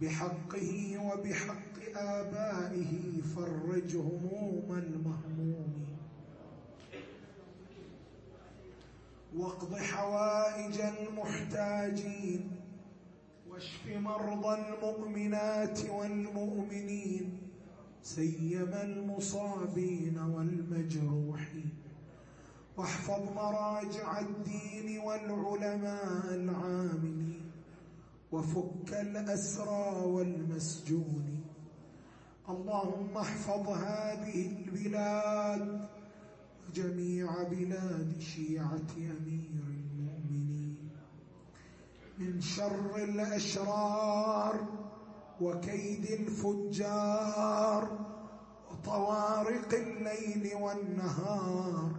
بحقه 0.00 0.98
وبحق 0.98 1.96
آبائه 1.96 3.22
فرج 3.36 3.96
هموم 3.96 4.68
المهموم. 4.70 5.86
واقض 9.36 9.74
حوائج 9.74 10.80
المحتاجين 10.80 12.50
واشف 13.50 13.86
مرضى 13.86 14.54
المؤمنات 14.62 15.90
والمؤمنين 15.90 17.40
سيما 18.02 18.82
المصابين 18.82 20.18
والمجروحين. 20.18 21.70
واحفظ 22.76 23.22
مراجع 23.36 24.20
الدين 24.20 24.98
والعلماء 24.98 26.34
العاملين. 26.34 27.37
وفك 28.32 28.92
الأسرى 28.92 30.04
والمسجون. 30.04 31.44
اللهم 32.48 33.16
احفظ 33.16 33.68
هذه 33.68 34.46
البلاد 34.46 35.88
وجميع 36.68 37.42
بلاد 37.42 38.20
شيعة 38.20 38.88
أمير 38.96 39.64
المؤمنين. 39.68 40.90
من 42.18 42.40
شر 42.40 42.96
الأشرار 42.96 44.66
وكيد 45.40 46.04
الفجار 46.04 47.98
وطوارق 48.70 49.74
الليل 49.74 50.54
والنهار. 50.54 51.90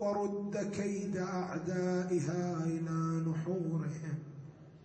ورد 0.00 0.70
كيد 0.72 1.16
أعدائها 1.16 2.64
إلى 2.64 3.24
نحورهم. 3.30 4.27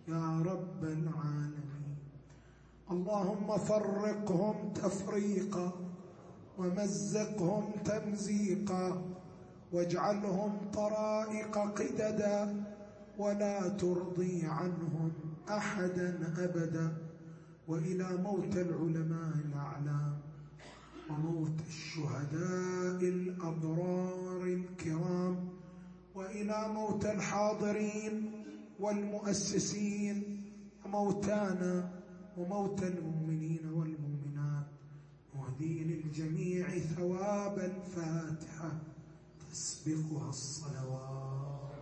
يا 0.08 0.42
رب 0.42 0.84
العالمين. 0.84 1.96
اللهم 2.90 3.58
فرقهم 3.58 4.72
تفريقا 4.74 5.72
ومزقهم 6.58 7.72
تمزيقا 7.84 9.02
واجعلهم 9.72 10.70
طرائق 10.72 11.58
قددا 11.58 12.64
ولا 13.18 13.68
ترضي 13.68 14.46
عنهم 14.46 15.12
أحدا 15.48 16.34
أبدا. 16.38 16.96
وإلى 17.68 18.16
موت 18.16 18.56
العلماء 18.56 19.32
الأعلام 19.48 20.18
وموت 21.10 21.60
الشهداء 21.68 23.00
الأبرار 23.00 24.42
الكرام. 24.42 25.48
وإلى 26.14 26.68
موت 26.74 27.04
الحاضرين 27.06 28.43
والمؤسسين 28.80 30.42
وموتانا 30.84 32.02
وموت 32.36 32.82
المؤمنين 32.82 33.68
والمؤمنات. 33.74 34.66
مهدين 35.34 35.90
الجميع 35.90 36.78
ثواب 36.78 37.58
الفاتحة 37.58 38.70
تسبقها 39.52 40.28
الصلوات. 40.28 41.74